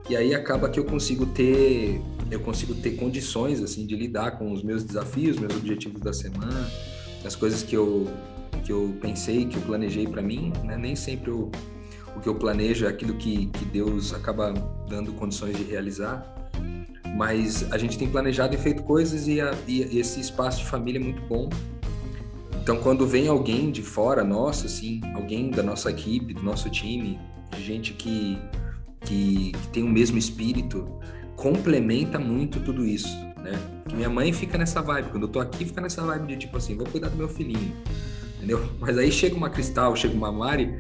E 0.09 0.15
aí 0.15 0.33
acaba 0.33 0.67
que 0.69 0.79
eu 0.79 0.83
consigo 0.83 1.25
ter, 1.27 2.01
eu 2.29 2.39
consigo 2.39 2.73
ter 2.75 2.91
condições 2.91 3.61
assim 3.61 3.85
de 3.85 3.95
lidar 3.95 4.31
com 4.31 4.51
os 4.51 4.63
meus 4.63 4.83
desafios, 4.83 5.37
meus 5.37 5.55
objetivos 5.55 6.01
da 6.01 6.11
semana, 6.11 6.69
as 7.23 7.35
coisas 7.35 7.63
que 7.63 7.75
eu 7.75 8.07
que 8.65 8.71
eu 8.71 8.95
pensei, 9.01 9.45
que 9.45 9.55
eu 9.55 9.61
planejei 9.61 10.07
para 10.07 10.21
mim, 10.21 10.53
né? 10.63 10.77
Nem 10.77 10.95
sempre 10.95 11.31
eu 11.31 11.49
o 12.15 12.19
que 12.19 12.27
eu 12.27 12.35
planejo 12.35 12.85
é 12.85 12.89
aquilo 12.89 13.15
que, 13.15 13.47
que 13.47 13.65
Deus 13.65 14.13
acaba 14.13 14.53
dando 14.89 15.13
condições 15.13 15.55
de 15.55 15.63
realizar. 15.63 16.40
Mas 17.15 17.71
a 17.71 17.77
gente 17.77 17.97
tem 17.97 18.09
planejado 18.09 18.55
e 18.55 18.57
feito 18.57 18.83
coisas 18.83 19.27
e, 19.27 19.41
a, 19.41 19.53
e 19.67 19.99
esse 19.99 20.19
espaço 20.19 20.59
de 20.59 20.65
família 20.65 20.99
é 20.99 21.03
muito 21.03 21.21
bom. 21.23 21.49
Então, 22.61 22.77
quando 22.77 23.07
vem 23.07 23.27
alguém 23.27 23.71
de 23.71 23.81
fora, 23.81 24.23
nosso, 24.23 24.67
assim, 24.67 25.01
alguém 25.15 25.49
da 25.49 25.63
nossa 25.63 25.89
equipe, 25.89 26.33
do 26.33 26.43
nosso 26.43 26.69
time, 26.69 27.19
gente 27.59 27.93
que, 27.93 28.37
que, 29.01 29.51
que 29.51 29.67
tem 29.69 29.83
o 29.83 29.89
mesmo 29.89 30.17
espírito, 30.17 30.87
complementa 31.35 32.19
muito 32.19 32.59
tudo 32.59 32.85
isso, 32.85 33.17
né? 33.41 33.59
Que 33.87 33.95
minha 33.95 34.09
mãe 34.09 34.31
fica 34.31 34.57
nessa 34.59 34.79
vibe, 34.81 35.09
quando 35.09 35.23
eu 35.23 35.29
tô 35.29 35.39
aqui, 35.39 35.65
fica 35.65 35.81
nessa 35.81 36.03
vibe 36.03 36.27
de 36.27 36.37
tipo 36.37 36.55
assim, 36.55 36.75
vou 36.77 36.85
cuidar 36.85 37.09
do 37.09 37.17
meu 37.17 37.27
filhinho, 37.27 37.73
entendeu? 38.37 38.63
Mas 38.79 38.95
aí 38.97 39.11
chega 39.11 39.35
uma 39.35 39.49
Cristal, 39.49 39.95
chega 39.95 40.13
uma 40.13 40.31
Mari, 40.31 40.79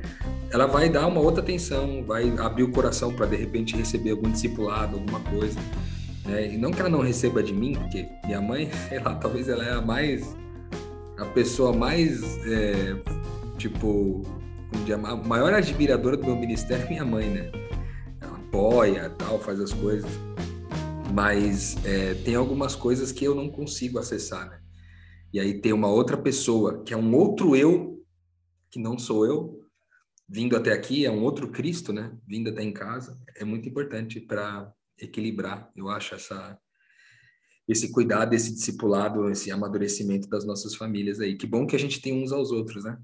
ela 0.51 0.67
vai 0.67 0.87
dar 0.87 1.07
uma 1.07 1.19
outra 1.19 1.41
atenção, 1.41 2.03
vai 2.05 2.29
abrir 2.37 2.63
o 2.63 2.71
coração 2.71 3.11
para 3.11 3.25
de 3.25 3.37
repente 3.37 3.75
receber 3.75 4.11
algum 4.11 4.29
discipulado, 4.29 4.97
alguma 4.97 5.19
coisa. 5.21 5.59
Né? 6.25 6.53
E 6.53 6.57
não 6.57 6.71
que 6.71 6.79
ela 6.79 6.89
não 6.89 7.01
receba 7.01 7.41
de 7.41 7.53
mim, 7.53 7.73
porque 7.73 8.07
minha 8.25 8.41
mãe, 8.41 8.69
talvez 9.21 9.47
ela 9.49 9.65
é 9.65 9.71
a 9.71 9.81
mais. 9.81 10.35
a 11.17 11.25
pessoa 11.25 11.73
mais. 11.73 12.21
É, 12.45 12.95
tipo. 13.57 14.21
a 14.93 15.15
maior 15.15 15.53
admiradora 15.53 16.17
do 16.17 16.25
meu 16.25 16.35
ministério 16.35 16.85
é 16.85 16.89
minha 16.89 17.05
mãe, 17.05 17.29
né? 17.29 17.51
Ela 18.19 18.37
apoia 18.37 19.09
tal, 19.11 19.39
faz 19.39 19.59
as 19.59 19.73
coisas. 19.73 20.09
Mas 21.13 21.75
é, 21.85 22.13
tem 22.23 22.35
algumas 22.35 22.75
coisas 22.75 23.11
que 23.11 23.25
eu 23.25 23.35
não 23.35 23.49
consigo 23.49 23.99
acessar, 23.99 24.49
né? 24.49 24.59
E 25.33 25.39
aí 25.39 25.59
tem 25.61 25.71
uma 25.71 25.87
outra 25.87 26.17
pessoa, 26.17 26.83
que 26.83 26.93
é 26.93 26.97
um 26.97 27.15
outro 27.15 27.55
eu, 27.55 28.03
que 28.69 28.79
não 28.79 28.97
sou 28.97 29.25
eu, 29.25 29.61
vindo 30.27 30.55
até 30.55 30.71
aqui, 30.71 31.05
é 31.05 31.11
um 31.11 31.23
outro 31.23 31.49
Cristo, 31.49 31.91
né? 31.91 32.11
Vindo 32.27 32.49
até 32.49 32.63
em 32.63 32.71
casa, 32.71 33.17
é 33.35 33.43
muito 33.43 33.67
importante 33.67 34.19
para 34.19 34.71
equilibrar, 35.01 35.71
eu 35.75 35.89
acho, 35.89 36.15
essa, 36.15 36.59
esse 37.67 37.91
cuidado, 37.91 38.33
esse 38.33 38.53
discipulado, 38.53 39.29
esse 39.29 39.51
amadurecimento 39.51 40.27
das 40.29 40.45
nossas 40.45 40.75
famílias 40.75 41.19
aí. 41.19 41.35
Que 41.35 41.47
bom 41.47 41.65
que 41.65 41.75
a 41.75 41.79
gente 41.79 42.01
tem 42.01 42.23
uns 42.23 42.31
aos 42.31 42.51
outros, 42.51 42.83
né? 42.83 42.97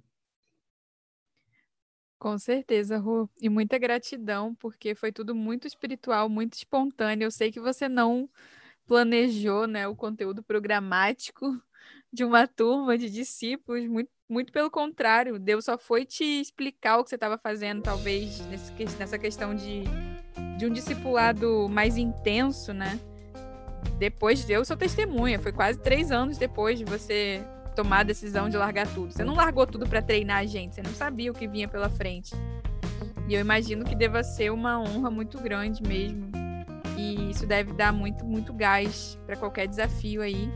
Com 2.19 2.37
certeza, 2.37 2.97
Ru. 2.97 3.29
E 3.39 3.47
muita 3.47 3.77
gratidão, 3.77 4.55
porque 4.55 4.95
foi 4.95 5.11
tudo 5.11 5.35
muito 5.35 5.67
espiritual, 5.67 6.27
muito 6.27 6.53
espontâneo. 6.53 7.25
Eu 7.25 7.31
sei 7.31 7.51
que 7.51 7.59
você 7.59 7.87
não 7.87 8.29
planejou, 8.87 9.67
né, 9.67 9.87
o 9.87 9.95
conteúdo 9.95 10.41
programático 10.41 11.61
de 12.11 12.23
uma 12.23 12.47
turma 12.47 12.97
de 12.97 13.09
discípulos, 13.09 13.85
muito 13.87 14.09
muito 14.29 14.51
pelo 14.51 14.69
contrário, 14.69 15.39
Deus 15.39 15.65
só 15.65 15.77
foi 15.77 16.05
te 16.05 16.23
explicar 16.23 16.97
o 16.97 17.03
que 17.03 17.09
você 17.09 17.15
estava 17.15 17.37
fazendo, 17.37 17.81
talvez, 17.81 18.45
nesse, 18.47 18.73
nessa 18.97 19.17
questão 19.17 19.55
de, 19.55 19.83
de 20.57 20.65
um 20.65 20.69
discipulado 20.69 21.67
mais 21.69 21.97
intenso, 21.97 22.73
né? 22.73 22.99
Depois 23.99 24.43
deu 24.43 24.65
sua 24.65 24.75
testemunha, 24.75 25.39
foi 25.39 25.51
quase 25.51 25.79
três 25.79 26.11
anos 26.11 26.37
depois 26.37 26.77
de 26.77 26.85
você 26.85 27.41
tomar 27.75 27.99
a 27.99 28.03
decisão 28.03 28.49
de 28.49 28.57
largar 28.57 28.87
tudo. 28.87 29.13
Você 29.13 29.23
não 29.23 29.35
largou 29.35 29.67
tudo 29.67 29.87
para 29.87 30.01
treinar 30.01 30.39
a 30.39 30.45
gente, 30.45 30.75
você 30.75 30.81
não 30.81 30.91
sabia 30.91 31.31
o 31.31 31.33
que 31.33 31.47
vinha 31.47 31.67
pela 31.67 31.89
frente. 31.89 32.35
E 33.27 33.33
eu 33.33 33.39
imagino 33.39 33.85
que 33.85 33.95
deva 33.95 34.23
ser 34.23 34.51
uma 34.51 34.79
honra 34.79 35.11
muito 35.11 35.39
grande 35.39 35.83
mesmo. 35.83 36.31
E 36.97 37.29
isso 37.29 37.45
deve 37.45 37.73
dar 37.73 37.93
muito, 37.93 38.25
muito 38.25 38.51
gás 38.51 39.19
para 39.25 39.35
qualquer 39.35 39.67
desafio 39.67 40.21
aí. 40.21 40.49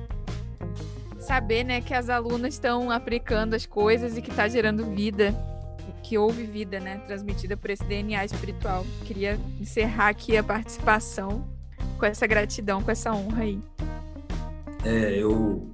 Saber, 1.19 1.63
né, 1.63 1.81
que 1.81 1.93
as 1.93 2.09
alunas 2.09 2.55
estão 2.55 2.89
aplicando 2.89 3.53
as 3.53 3.65
coisas 3.67 4.17
e 4.17 4.21
que 4.21 4.31
está 4.31 4.47
gerando 4.47 4.85
vida, 4.85 5.35
que 6.03 6.17
houve 6.17 6.43
vida, 6.43 6.79
né, 6.79 6.97
transmitida 7.05 7.55
por 7.55 7.69
esse 7.69 7.83
DNA 7.83 8.25
espiritual. 8.25 8.85
Queria 9.05 9.39
encerrar 9.59 10.09
aqui 10.09 10.35
a 10.37 10.43
participação 10.43 11.47
com 11.97 12.05
essa 12.05 12.25
gratidão, 12.25 12.81
com 12.81 12.91
essa 12.91 13.13
honra 13.13 13.43
aí. 13.43 13.59
É, 14.83 15.15
eu, 15.15 15.67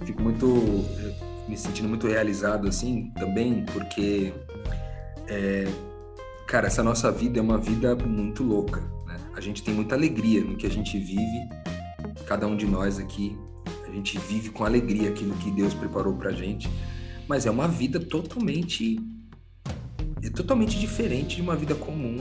eu 0.00 0.06
fico 0.06 0.20
muito 0.20 0.46
me 1.48 1.56
sentindo 1.56 1.88
muito 1.88 2.06
realizado 2.06 2.68
assim 2.68 3.10
também, 3.16 3.64
porque 3.72 4.32
é, 5.26 5.66
cara, 6.46 6.66
essa 6.66 6.82
nossa 6.82 7.10
vida 7.10 7.38
é 7.38 7.42
uma 7.42 7.58
vida 7.58 7.94
muito 7.96 8.42
louca. 8.42 8.80
Né? 9.06 9.16
A 9.34 9.40
gente 9.40 9.62
tem 9.62 9.72
muita 9.72 9.94
alegria 9.94 10.42
no 10.42 10.56
que 10.56 10.66
a 10.66 10.70
gente 10.70 10.98
vive, 10.98 11.48
cada 12.26 12.46
um 12.46 12.56
de 12.56 12.66
nós 12.66 12.98
aqui, 12.98 13.38
a 13.86 13.90
gente 13.90 14.18
vive 14.18 14.50
com 14.50 14.64
alegria 14.64 15.08
aquilo 15.08 15.34
que 15.36 15.50
Deus 15.50 15.72
preparou 15.72 16.14
pra 16.14 16.32
gente, 16.32 16.68
mas 17.26 17.46
é 17.46 17.50
uma 17.50 17.68
vida 17.68 17.98
totalmente 17.98 18.98
é 20.28 20.32
totalmente 20.32 20.78
diferente 20.78 21.36
de 21.36 21.42
uma 21.42 21.56
vida 21.56 21.74
comum 21.74 22.18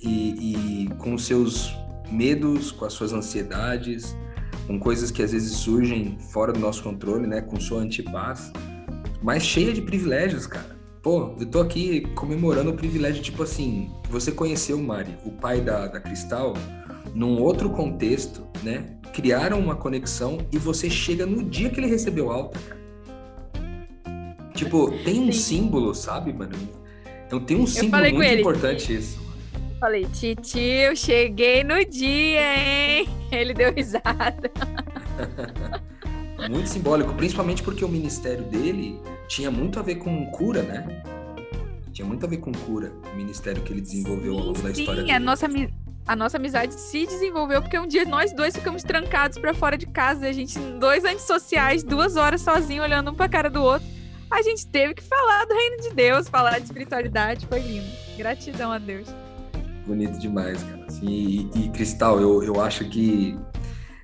e, 0.00 0.84
e 0.84 0.88
com 0.98 1.14
os 1.14 1.24
seus 1.24 1.74
medos, 2.10 2.70
com 2.70 2.84
as 2.84 2.92
suas 2.92 3.12
ansiedades, 3.12 4.16
com 4.66 4.78
coisas 4.78 5.10
que 5.10 5.22
às 5.22 5.32
vezes 5.32 5.52
surgem 5.52 6.18
fora 6.18 6.52
do 6.52 6.60
nosso 6.60 6.82
controle, 6.82 7.26
né, 7.26 7.40
com 7.40 7.58
sua 7.58 7.80
antipaz, 7.80 8.52
mas 9.22 9.42
cheia 9.42 9.72
de 9.72 9.82
privilégios, 9.82 10.46
cara. 10.46 10.76
Pô, 11.02 11.34
eu 11.38 11.46
tô 11.46 11.60
aqui 11.60 12.00
comemorando 12.14 12.70
o 12.70 12.74
privilégio, 12.74 13.22
tipo 13.22 13.42
assim, 13.42 13.90
você 14.10 14.32
conheceu 14.32 14.76
o 14.76 14.82
Mari, 14.82 15.16
o 15.24 15.30
pai 15.30 15.60
da, 15.60 15.86
da 15.86 16.00
Cristal, 16.00 16.54
num 17.14 17.40
outro 17.40 17.70
contexto, 17.70 18.44
né? 18.62 18.96
Criaram 19.12 19.60
uma 19.60 19.76
conexão 19.76 20.38
e 20.52 20.58
você 20.58 20.90
chega 20.90 21.24
no 21.24 21.44
dia 21.44 21.70
que 21.70 21.78
ele 21.78 21.86
recebeu 21.86 22.30
alta, 22.30 22.58
cara. 22.58 22.76
Tipo, 24.52 24.90
tem 25.04 25.20
um 25.20 25.32
Sim. 25.32 25.32
símbolo, 25.32 25.94
sabe, 25.94 26.32
mano? 26.32 26.56
Então 27.26 27.40
tem 27.40 27.56
um 27.56 27.66
símbolo 27.66 28.02
muito 28.12 28.34
importante 28.34 28.94
isso. 28.94 29.26
Falei, 29.80 30.06
titio, 30.06 30.96
cheguei 30.96 31.62
no 31.62 31.84
dia, 31.84 32.40
hein? 32.40 33.08
Ele 33.30 33.52
deu 33.52 33.72
risada. 33.72 34.50
muito 36.48 36.68
simbólico, 36.68 37.12
principalmente 37.14 37.62
porque 37.62 37.84
o 37.84 37.88
ministério 37.88 38.44
dele 38.44 38.98
tinha 39.28 39.50
muito 39.50 39.78
a 39.78 39.82
ver 39.82 39.96
com 39.96 40.24
cura, 40.30 40.62
né? 40.62 41.02
Tinha 41.92 42.06
muito 42.06 42.24
a 42.24 42.28
ver 42.28 42.38
com 42.38 42.52
cura, 42.52 42.92
o 43.12 43.16
ministério 43.16 43.62
que 43.62 43.72
ele 43.72 43.80
desenvolveu 43.80 44.32
sim, 44.34 44.38
ao 44.38 44.46
longo 44.46 44.62
da 44.62 44.74
sim, 44.74 44.80
história. 44.82 45.04
Sim, 45.04 45.10
a 45.10 45.20
nossa, 45.20 45.46
a 46.06 46.16
nossa 46.16 46.36
amizade 46.36 46.74
se 46.74 47.06
desenvolveu 47.06 47.60
porque 47.60 47.78
um 47.78 47.86
dia 47.86 48.04
nós 48.04 48.32
dois 48.32 48.54
ficamos 48.54 48.82
trancados 48.82 49.38
para 49.38 49.52
fora 49.52 49.76
de 49.76 49.86
casa, 49.86 50.26
a 50.26 50.32
gente, 50.32 50.58
dois 50.78 51.04
antissociais, 51.04 51.82
duas 51.82 52.16
horas 52.16 52.40
sozinhos, 52.42 52.84
olhando 52.84 53.10
um 53.10 53.14
pra 53.14 53.28
cara 53.28 53.50
do 53.50 53.62
outro. 53.62 53.95
A 54.30 54.42
gente 54.42 54.66
teve 54.66 54.94
que 54.94 55.02
falar 55.02 55.44
do 55.44 55.54
reino 55.54 55.82
de 55.82 55.90
Deus, 55.94 56.28
falar 56.28 56.58
de 56.58 56.64
espiritualidade, 56.64 57.46
foi 57.46 57.60
lindo. 57.60 57.86
Gratidão 58.16 58.72
a 58.72 58.78
Deus 58.78 59.08
bonito 59.86 60.18
demais, 60.18 60.62
cara. 60.62 60.84
Assim, 60.88 61.06
e, 61.08 61.50
e, 61.60 61.68
Cristal, 61.68 62.20
eu, 62.20 62.42
eu 62.42 62.60
acho 62.60 62.84
que 62.88 63.38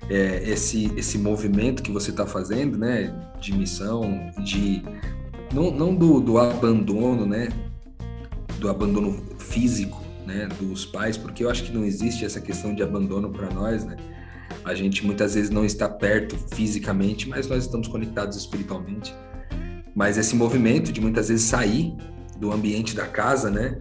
é, 0.09 0.49
esse, 0.49 0.91
esse 0.97 1.17
movimento 1.17 1.83
que 1.83 1.91
você 1.91 2.11
está 2.11 2.25
fazendo, 2.25 2.77
né, 2.77 3.13
de 3.39 3.53
missão, 3.53 4.31
de 4.43 4.81
não, 5.53 5.69
não 5.69 5.93
do, 5.93 6.19
do 6.19 6.37
abandono, 6.37 7.25
né, 7.25 7.49
do 8.59 8.69
abandono 8.69 9.21
físico, 9.37 10.01
né, 10.25 10.47
dos 10.59 10.85
pais, 10.85 11.17
porque 11.17 11.43
eu 11.43 11.49
acho 11.49 11.63
que 11.63 11.71
não 11.71 11.83
existe 11.83 12.25
essa 12.25 12.39
questão 12.39 12.73
de 12.73 12.81
abandono 12.81 13.29
para 13.29 13.49
nós, 13.49 13.83
né. 13.83 13.97
A 14.63 14.73
gente 14.73 15.05
muitas 15.05 15.33
vezes 15.33 15.49
não 15.49 15.65
está 15.65 15.89
perto 15.89 16.37
fisicamente, 16.55 17.27
mas 17.27 17.47
nós 17.47 17.65
estamos 17.65 17.87
conectados 17.87 18.37
espiritualmente. 18.37 19.13
Mas 19.95 20.17
esse 20.17 20.35
movimento 20.35 20.91
de 20.91 20.99
muitas 20.99 21.29
vezes 21.29 21.45
sair 21.45 21.95
do 22.37 22.51
ambiente 22.51 22.95
da 22.95 23.05
casa, 23.05 23.49
né, 23.49 23.77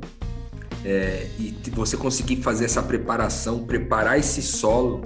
é, 0.85 1.29
e 1.39 1.55
você 1.71 1.97
conseguir 1.97 2.37
fazer 2.37 2.65
essa 2.65 2.83
preparação, 2.83 3.65
preparar 3.65 4.19
esse 4.19 4.43
solo, 4.43 5.03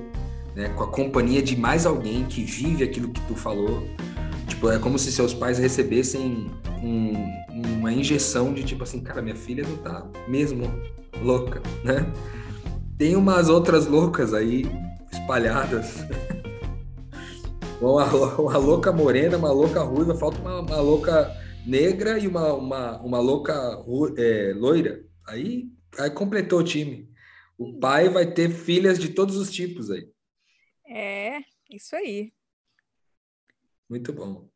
né, 0.54 0.68
com 0.70 0.82
a 0.82 0.88
companhia 0.88 1.42
de 1.42 1.56
mais 1.56 1.84
alguém 1.86 2.24
que 2.24 2.42
vive 2.42 2.82
aquilo 2.82 3.10
que 3.10 3.20
tu 3.22 3.34
falou. 3.34 3.86
Tipo, 4.48 4.70
é 4.70 4.78
como 4.78 4.98
se 4.98 5.12
seus 5.12 5.34
pais 5.34 5.58
recebessem 5.58 6.50
um, 6.82 7.12
uma 7.78 7.92
injeção 7.92 8.54
de 8.54 8.62
tipo 8.62 8.82
assim, 8.84 9.00
cara, 9.00 9.20
minha 9.20 9.36
filha 9.36 9.66
não 9.68 9.76
tá 9.76 10.06
mesmo 10.26 10.64
louca, 11.22 11.62
né? 11.84 12.06
Tem 12.96 13.16
umas 13.16 13.48
outras 13.50 13.86
loucas 13.86 14.32
aí 14.32 14.64
espalhadas. 15.12 16.06
uma, 17.80 18.04
uma 18.40 18.56
louca 18.56 18.92
morena, 18.92 19.36
uma 19.36 19.50
louca 19.50 19.82
ruiva, 19.82 20.14
falta 20.14 20.38
uma, 20.40 20.60
uma 20.60 20.80
louca 20.80 21.30
negra 21.66 22.18
e 22.18 22.28
uma, 22.28 22.54
uma, 22.54 23.02
uma 23.02 23.18
louca 23.18 23.54
é, 24.16 24.52
loira. 24.54 25.04
Aí, 25.26 25.68
aí 25.98 26.10
completou 26.10 26.60
o 26.60 26.64
time. 26.64 27.10
O 27.58 27.78
pai 27.78 28.08
vai 28.08 28.32
ter 28.32 28.50
filhas 28.50 28.98
de 28.98 29.10
todos 29.10 29.36
os 29.36 29.50
tipos 29.50 29.90
aí. 29.90 30.08
É, 30.86 31.38
isso 31.70 31.96
aí. 31.96 32.32
Muito 33.88 34.12
bom. 34.12 34.48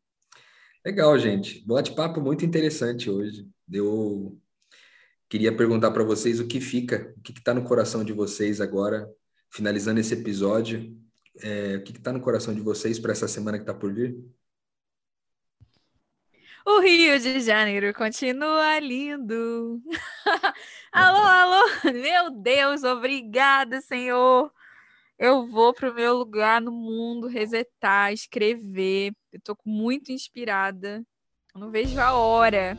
Legal, 0.85 1.17
gente. 1.17 1.65
Bate-papo 1.65 2.21
muito 2.21 2.45
interessante 2.45 3.09
hoje. 3.09 3.47
Eu 3.71 4.37
queria 5.29 5.55
perguntar 5.55 5.91
para 5.91 6.03
vocês 6.03 6.39
o 6.39 6.47
que 6.47 6.59
fica, 6.59 7.13
o 7.17 7.21
que 7.21 7.31
está 7.31 7.53
no 7.53 7.63
coração 7.63 8.03
de 8.03 8.13
vocês 8.13 8.59
agora, 8.59 9.09
finalizando 9.49 9.99
esse 9.99 10.13
episódio. 10.13 10.95
É, 11.43 11.77
o 11.77 11.83
que 11.83 11.91
está 11.91 12.13
no 12.13 12.21
coração 12.21 12.53
de 12.53 12.61
vocês 12.61 12.99
para 12.99 13.11
essa 13.11 13.27
semana 13.27 13.57
que 13.57 13.63
está 13.63 13.73
por 13.73 13.93
vir? 13.93 14.15
O 16.65 16.79
Rio 16.79 17.19
de 17.19 17.39
Janeiro 17.39 17.91
continua 17.93 18.79
lindo. 18.79 19.81
alô, 20.91 21.17
alô, 21.17 21.91
meu 21.91 22.29
Deus, 22.29 22.83
obrigada, 22.83 23.81
Senhor. 23.81 24.51
Eu 25.17 25.47
vou 25.47 25.73
para 25.73 25.91
o 25.91 25.93
meu 25.93 26.15
lugar 26.15 26.61
no 26.61 26.71
mundo 26.71 27.27
resetar, 27.27 28.13
escrever. 28.13 29.11
Eu 29.31 29.39
estou 29.39 29.57
muito 29.65 30.11
inspirada. 30.11 31.03
Eu 31.53 31.61
não 31.61 31.71
vejo 31.71 31.99
a 31.99 32.13
hora. 32.13 32.77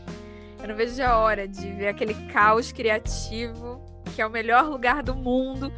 Eu 0.61 0.69
não 0.69 0.77
vejo 0.77 1.03
a 1.03 1.19
hora 1.19 1.49
de 1.49 1.73
ver 1.73 1.89
aquele 1.89 2.15
caos 2.33 2.71
criativo, 2.71 3.81
que 4.15 4.23
é 4.23 4.27
o 4.27 4.31
melhor 4.31 4.69
lugar 4.69 5.03
do 5.03 5.15
mundo. 5.15 5.73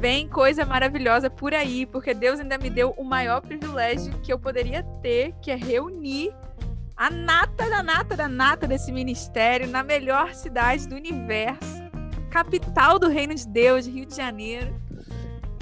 Vem 0.00 0.28
coisa 0.28 0.64
maravilhosa 0.64 1.28
por 1.28 1.52
aí, 1.52 1.84
porque 1.84 2.14
Deus 2.14 2.38
ainda 2.38 2.56
me 2.56 2.70
deu 2.70 2.94
o 2.96 3.02
maior 3.02 3.40
privilégio 3.40 4.16
que 4.20 4.32
eu 4.32 4.38
poderia 4.38 4.84
ter, 5.02 5.34
que 5.42 5.50
é 5.50 5.56
reunir 5.56 6.32
a 6.96 7.10
nata 7.10 7.68
da 7.68 7.82
nata 7.82 8.16
da 8.16 8.28
nata 8.28 8.66
desse 8.66 8.92
ministério 8.92 9.66
na 9.66 9.82
melhor 9.82 10.34
cidade 10.34 10.88
do 10.88 10.94
universo, 10.94 11.82
capital 12.30 12.96
do 12.98 13.08
Reino 13.08 13.34
de 13.34 13.46
Deus, 13.48 13.86
Rio 13.88 14.06
de 14.06 14.14
Janeiro. 14.14 14.72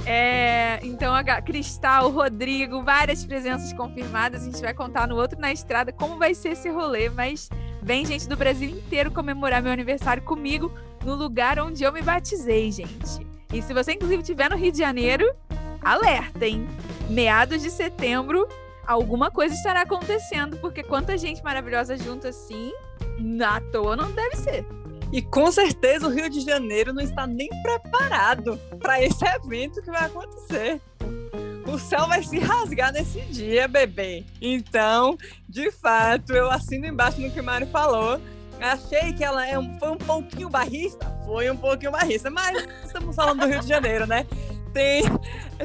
É, 0.04 0.80
então, 0.82 1.14
a 1.14 1.24
Cristal, 1.42 2.10
Rodrigo, 2.10 2.82
várias 2.82 3.24
presenças 3.24 3.72
confirmadas. 3.72 4.42
A 4.42 4.44
gente 4.44 4.60
vai 4.60 4.74
contar 4.74 5.08
no 5.08 5.16
outro 5.16 5.40
na 5.40 5.50
estrada 5.50 5.92
como 5.92 6.18
vai 6.18 6.34
ser 6.34 6.50
esse 6.50 6.68
rolê, 6.68 7.08
mas 7.08 7.48
vem 7.82 8.04
gente 8.04 8.28
do 8.28 8.36
Brasil 8.36 8.68
inteiro 8.68 9.10
comemorar 9.10 9.62
meu 9.62 9.72
aniversário 9.72 10.22
comigo 10.22 10.70
no 11.04 11.14
lugar 11.14 11.58
onde 11.58 11.82
eu 11.82 11.92
me 11.92 12.02
batizei, 12.02 12.70
gente. 12.70 13.25
E 13.52 13.62
se 13.62 13.72
você, 13.72 13.92
inclusive, 13.92 14.22
estiver 14.22 14.50
no 14.50 14.56
Rio 14.56 14.72
de 14.72 14.78
Janeiro, 14.78 15.24
alerta, 15.82 16.46
hein? 16.46 16.66
Meados 17.08 17.62
de 17.62 17.70
setembro, 17.70 18.48
alguma 18.86 19.30
coisa 19.30 19.54
estará 19.54 19.82
acontecendo, 19.82 20.56
porque 20.58 20.82
quanta 20.82 21.16
gente 21.16 21.42
maravilhosa 21.42 21.96
junto 21.96 22.26
assim, 22.26 22.72
na 23.18 23.60
toa 23.60 23.96
não 23.96 24.10
deve 24.12 24.36
ser. 24.36 24.66
E 25.12 25.22
com 25.22 25.50
certeza 25.52 26.06
o 26.06 26.10
Rio 26.10 26.28
de 26.28 26.40
Janeiro 26.40 26.92
não 26.92 27.02
está 27.02 27.26
nem 27.26 27.48
preparado 27.62 28.58
para 28.80 29.00
esse 29.00 29.24
evento 29.24 29.80
que 29.80 29.90
vai 29.90 30.06
acontecer. 30.06 30.80
O 31.66 31.78
céu 31.78 32.06
vai 32.06 32.22
se 32.22 32.38
rasgar 32.38 32.92
nesse 32.92 33.20
dia, 33.22 33.66
bebê. 33.66 34.24
Então, 34.40 35.16
de 35.48 35.70
fato, 35.70 36.32
eu 36.32 36.50
assino 36.50 36.86
embaixo 36.86 37.20
no 37.20 37.30
que 37.30 37.40
o 37.40 37.44
Mário 37.44 37.66
falou. 37.68 38.20
Achei 38.60 39.12
que 39.12 39.24
ela 39.24 39.46
é 39.46 39.58
um, 39.58 39.78
foi 39.78 39.90
um 39.90 39.98
pouquinho 39.98 40.48
barrista, 40.48 41.06
foi 41.24 41.50
um 41.50 41.56
pouquinho 41.56 41.92
barrista, 41.92 42.30
mas 42.30 42.66
estamos 42.84 43.14
falando 43.14 43.40
do 43.40 43.46
Rio 43.46 43.60
de 43.60 43.68
Janeiro, 43.68 44.06
né? 44.06 44.26
tem 44.76 45.04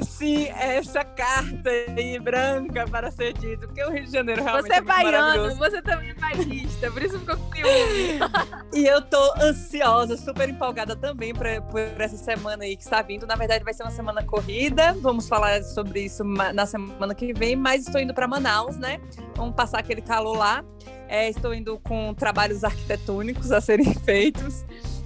sim 0.04 0.47
essa 0.47 1.04
carta 1.04 1.69
aí 1.69 2.17
branca 2.17 2.88
para 2.88 3.12
ser 3.12 3.34
dito, 3.34 3.67
porque 3.67 3.84
o 3.84 3.91
Rio 3.91 4.06
de 4.06 4.12
Janeiro 4.12 4.41
realmente 4.41 4.67
Você 4.67 4.73
é 4.73 4.77
é 4.77 4.82
baiano, 4.82 5.56
você 5.56 5.82
também 5.82 6.12
é 6.12 6.13
bairrista, 6.13 6.89
por 6.89 7.04
isso 7.04 7.19
ficou 7.19 7.36
com 7.36 7.51
ciúme. 7.54 8.19
E 8.73 8.86
eu 8.86 9.01
tô 9.01 9.34
ansiosa, 9.34 10.15
super 10.15 10.47
empolgada 10.47 10.95
também 10.95 11.34
pra, 11.34 11.62
por 11.62 11.82
essa 11.99 12.15
semana 12.15 12.63
aí 12.63 12.77
que 12.77 12.84
está 12.84 13.01
vindo. 13.01 13.27
Na 13.27 13.36
verdade, 13.36 13.65
vai 13.65 13.73
ser 13.73 13.84
uma 13.84 13.91
semana 13.91 14.23
corrida. 14.23 14.95
Vamos 15.01 15.27
falar 15.27 15.62
sobre 15.62 16.04
isso 16.04 16.23
na 16.23 16.65
semana 16.65 17.13
que 17.13 17.34
vem, 17.34 17.58
mas 17.58 17.86
estou 17.86 17.99
indo 17.99 18.13
para 18.13 18.30
Manaus, 18.30 18.77
né? 18.77 19.01
Vamos 19.36 19.56
passar 19.56 19.80
aquele 19.80 20.01
calor 20.01 20.38
lá. 20.38 20.63
É, 21.12 21.30
estou 21.30 21.54
indo 21.54 21.78
com 21.80 22.13
trabalhos 22.13 22.63
arquitetônicos 22.63 23.52
a 23.52 23.60
serem 23.60 23.93
feitos. 24.06 24.63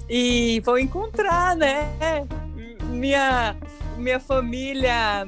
E 0.07 0.61
vou 0.63 0.77
encontrar, 0.77 1.55
né? 1.55 1.89
Minha, 2.91 3.55
minha 3.97 4.19
família 4.19 5.25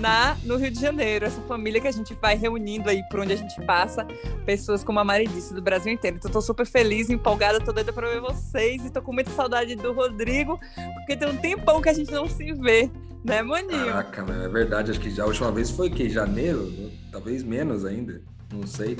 na, 0.00 0.36
no 0.42 0.56
Rio 0.56 0.72
de 0.72 0.80
Janeiro. 0.80 1.24
Essa 1.24 1.40
família 1.42 1.80
que 1.80 1.86
a 1.86 1.92
gente 1.92 2.14
vai 2.14 2.36
reunindo 2.36 2.90
aí 2.90 3.00
por 3.08 3.20
onde 3.20 3.32
a 3.32 3.36
gente 3.36 3.54
passa 3.64 4.04
pessoas 4.44 4.82
como 4.82 4.98
a 4.98 5.04
Mari 5.04 5.28
disse, 5.28 5.54
do 5.54 5.62
Brasil 5.62 5.92
inteiro. 5.92 6.16
Então, 6.16 6.32
tô 6.32 6.40
super 6.40 6.66
feliz, 6.66 7.08
empolgada, 7.08 7.60
tô 7.60 7.72
doida 7.72 7.92
pra 7.92 8.08
ver 8.08 8.20
vocês. 8.20 8.84
E 8.84 8.90
tô 8.90 9.00
com 9.00 9.12
muita 9.12 9.30
saudade 9.30 9.76
do 9.76 9.92
Rodrigo, 9.92 10.58
porque 10.96 11.16
tem 11.16 11.28
um 11.28 11.36
tempão 11.36 11.80
que 11.80 11.88
a 11.88 11.94
gente 11.94 12.10
não 12.10 12.28
se 12.28 12.52
vê, 12.54 12.90
né, 13.24 13.40
maninho? 13.40 13.86
Caraca, 13.86 14.26
é 14.32 14.48
verdade. 14.48 14.90
Acho 14.90 14.98
que 14.98 15.10
já 15.10 15.22
a 15.22 15.26
última 15.26 15.52
vez 15.52 15.70
foi 15.70 15.88
que 15.90 16.10
janeiro, 16.10 16.64
né? 16.72 16.90
talvez 17.12 17.44
menos 17.44 17.84
ainda. 17.84 18.20
Não 18.52 18.66
sei. 18.66 18.96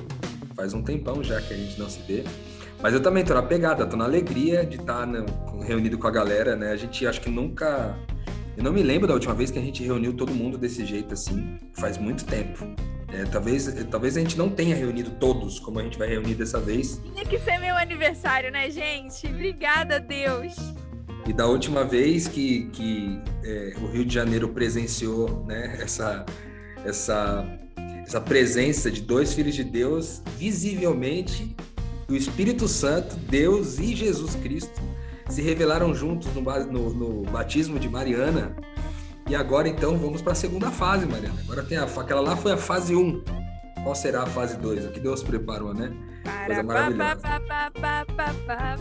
Faz 0.55 0.75
um 0.75 0.83
tempão 0.83 1.23
já 1.23 1.41
que 1.41 1.53
a 1.53 1.57
gente 1.57 1.79
não 1.79 1.89
se 1.89 2.01
vê. 2.03 2.25
Mas 2.83 2.95
eu 2.95 3.01
também 3.01 3.25
tô 3.25 3.33
na 3.33 3.43
pegada, 3.43 3.87
tô 3.87 3.97
na 3.97 4.05
alegria 4.05 4.67
de 4.67 4.77
estar 4.77 5.09
reunido 5.65 5.97
com 5.99 6.07
a 6.07 6.11
galera, 6.11 6.57
né? 6.57 6.73
A 6.73 6.77
gente 6.77 7.07
acho 7.07 7.21
que 7.21 7.31
nunca. 7.31 7.97
Eu 8.57 8.65
não 8.65 8.73
me 8.73 8.83
lembro 8.83 9.07
da 9.07 9.15
última 9.15 9.35
vez 9.35 9.51
que 9.51 9.59
a 9.59 9.63
gente 9.63 9.83
reuniu 9.83 10.13
todo 10.15 10.35
mundo 10.35 10.59
desse 10.59 10.85
jeito 10.85 11.15
assim. 11.15 11.59
Faz 11.75 11.97
muito 11.97 12.25
tempo. 12.25 12.67
É, 13.13 13.25
talvez, 13.25 13.73
talvez 13.91 14.17
a 14.17 14.21
gente 14.21 14.37
não 14.37 14.49
tenha 14.49 14.75
reunido 14.75 15.11
todos 15.11 15.59
como 15.59 15.79
a 15.79 15.83
gente 15.83 15.99
vai 15.99 16.09
reunir 16.09 16.35
dessa 16.35 16.59
vez. 16.59 17.01
Tinha 17.13 17.25
que 17.25 17.39
ser 17.39 17.59
meu 17.59 17.77
aniversário, 17.77 18.51
né, 18.51 18.71
gente? 18.71 19.27
Obrigada, 19.27 20.01
Deus. 20.01 20.55
E 21.27 21.33
da 21.33 21.47
última 21.47 21.85
vez 21.85 22.27
que, 22.27 22.69
que 22.71 23.21
é, 23.45 23.75
o 23.81 23.87
Rio 23.87 24.05
de 24.05 24.15
Janeiro 24.15 24.49
presenciou 24.49 25.45
né, 25.47 25.79
essa, 25.81 26.27
essa, 26.85 27.47
essa 28.07 28.21
presença 28.21 28.91
de 28.91 29.01
dois 29.03 29.33
filhos 29.33 29.55
de 29.55 29.65
Deus, 29.65 30.23
visivelmente 30.39 31.55
o 32.09 32.15
Espírito 32.15 32.69
Santo, 32.69 33.17
Deus 33.17 33.79
e 33.79 33.95
Jesus 33.97 34.35
Cristo 34.37 34.81
se 35.29 35.41
revelaram 35.41 35.95
juntos 35.95 36.29
no, 36.35 36.43
no- 36.67 36.93
no 36.93 37.23
batismo 37.31 37.79
de 37.79 37.89
Mariana. 37.89 38.55
E 39.31 39.35
agora 39.35 39.69
então 39.69 39.97
vamos 39.97 40.21
para 40.21 40.33
a 40.33 40.35
segunda 40.35 40.71
fase, 40.71 41.07
Mariana. 41.07 41.41
Agora 41.45 41.63
tem 41.63 41.79
a, 41.79 41.85
aquela 41.85 42.21
lá 42.21 42.37
foi 42.37 42.53
a 42.53 42.57
fase 42.57 42.95
1. 42.95 43.23
Qual 43.83 43.95
será 43.95 44.23
a 44.23 44.27
fase 44.27 44.57
2? 44.59 44.87
O 44.87 44.91
que 44.91 45.01
Deus 45.01 45.23
preparou, 45.23 45.75
né? 45.75 45.93
Coisa 46.47 46.63
maravilhosa. 46.63 47.21
Pá, 47.21 47.71
pá, 47.81 48.07
pá. 48.47 48.77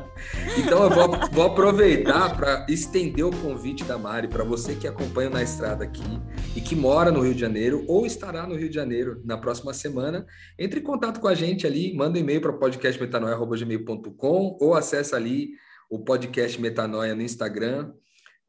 Então 0.58 0.84
eu 0.84 0.90
vou, 0.90 1.08
vou 1.32 1.46
aproveitar 1.46 2.36
para 2.36 2.66
estender 2.68 3.24
o 3.24 3.30
convite 3.30 3.84
da 3.84 3.96
Mari 3.96 4.28
para 4.28 4.44
você 4.44 4.74
que 4.74 4.86
acompanha 4.86 5.30
na 5.30 5.42
estrada 5.42 5.84
aqui 5.84 6.20
e 6.54 6.60
que 6.60 6.76
mora 6.76 7.10
no 7.10 7.20
Rio 7.20 7.34
de 7.34 7.40
Janeiro 7.40 7.84
ou 7.88 8.04
estará 8.04 8.46
no 8.46 8.54
Rio 8.54 8.68
de 8.68 8.74
Janeiro 8.74 9.20
na 9.24 9.38
próxima 9.38 9.72
semana. 9.72 10.26
Entre 10.58 10.80
em 10.80 10.82
contato 10.82 11.20
com 11.20 11.28
a 11.28 11.34
gente 11.34 11.66
ali, 11.66 11.94
manda 11.94 12.18
um 12.18 12.20
e-mail 12.20 12.40
para 12.40 12.52
podcastmetanoia.gmail.com 12.52 14.58
ou 14.60 14.74
acessa 14.74 15.16
ali 15.16 15.50
o 15.88 15.98
podcast 15.98 16.60
Metanoia 16.60 17.14
no 17.14 17.22
Instagram. 17.22 17.92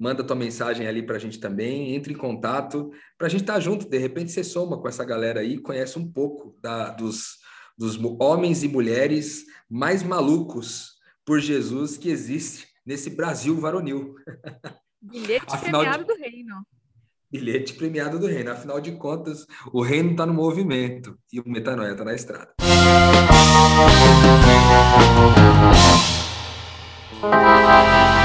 Manda 0.01 0.23
tua 0.23 0.35
mensagem 0.35 0.87
ali 0.87 1.03
para 1.03 1.17
a 1.17 1.19
gente 1.19 1.39
também, 1.39 1.93
entre 1.93 2.11
em 2.11 2.17
contato 2.17 2.89
para 3.19 3.27
a 3.27 3.29
gente 3.29 3.41
estar 3.41 3.59
junto. 3.59 3.87
De 3.87 3.99
repente 3.99 4.31
você 4.31 4.43
soma 4.43 4.81
com 4.81 4.87
essa 4.87 5.05
galera 5.05 5.41
aí, 5.41 5.59
conhece 5.59 5.99
um 5.99 6.11
pouco 6.11 6.57
da, 6.59 6.89
dos, 6.89 7.37
dos 7.77 7.99
homens 8.19 8.63
e 8.63 8.67
mulheres 8.67 9.45
mais 9.69 10.01
malucos 10.01 10.93
por 11.23 11.39
Jesus 11.39 11.99
que 11.99 12.09
existe 12.09 12.65
nesse 12.83 13.11
Brasil 13.11 13.55
varonil. 13.59 14.15
Bilhete 14.99 15.45
Afinal 15.53 15.81
de- 15.83 15.89
premiado 15.89 16.05
do 16.07 16.15
reino. 16.19 16.55
Bilhete 17.31 17.73
premiado 17.75 18.17
do 18.17 18.25
reino. 18.25 18.51
Afinal 18.51 18.81
de 18.81 18.93
contas, 18.93 19.45
o 19.71 19.83
reino 19.83 20.13
está 20.13 20.25
no 20.25 20.33
movimento 20.33 21.15
e 21.31 21.39
o 21.39 21.47
metanoia 21.47 21.91
está 21.91 22.03
na 22.03 22.15
estrada. 22.15 22.55
Música 27.21 28.20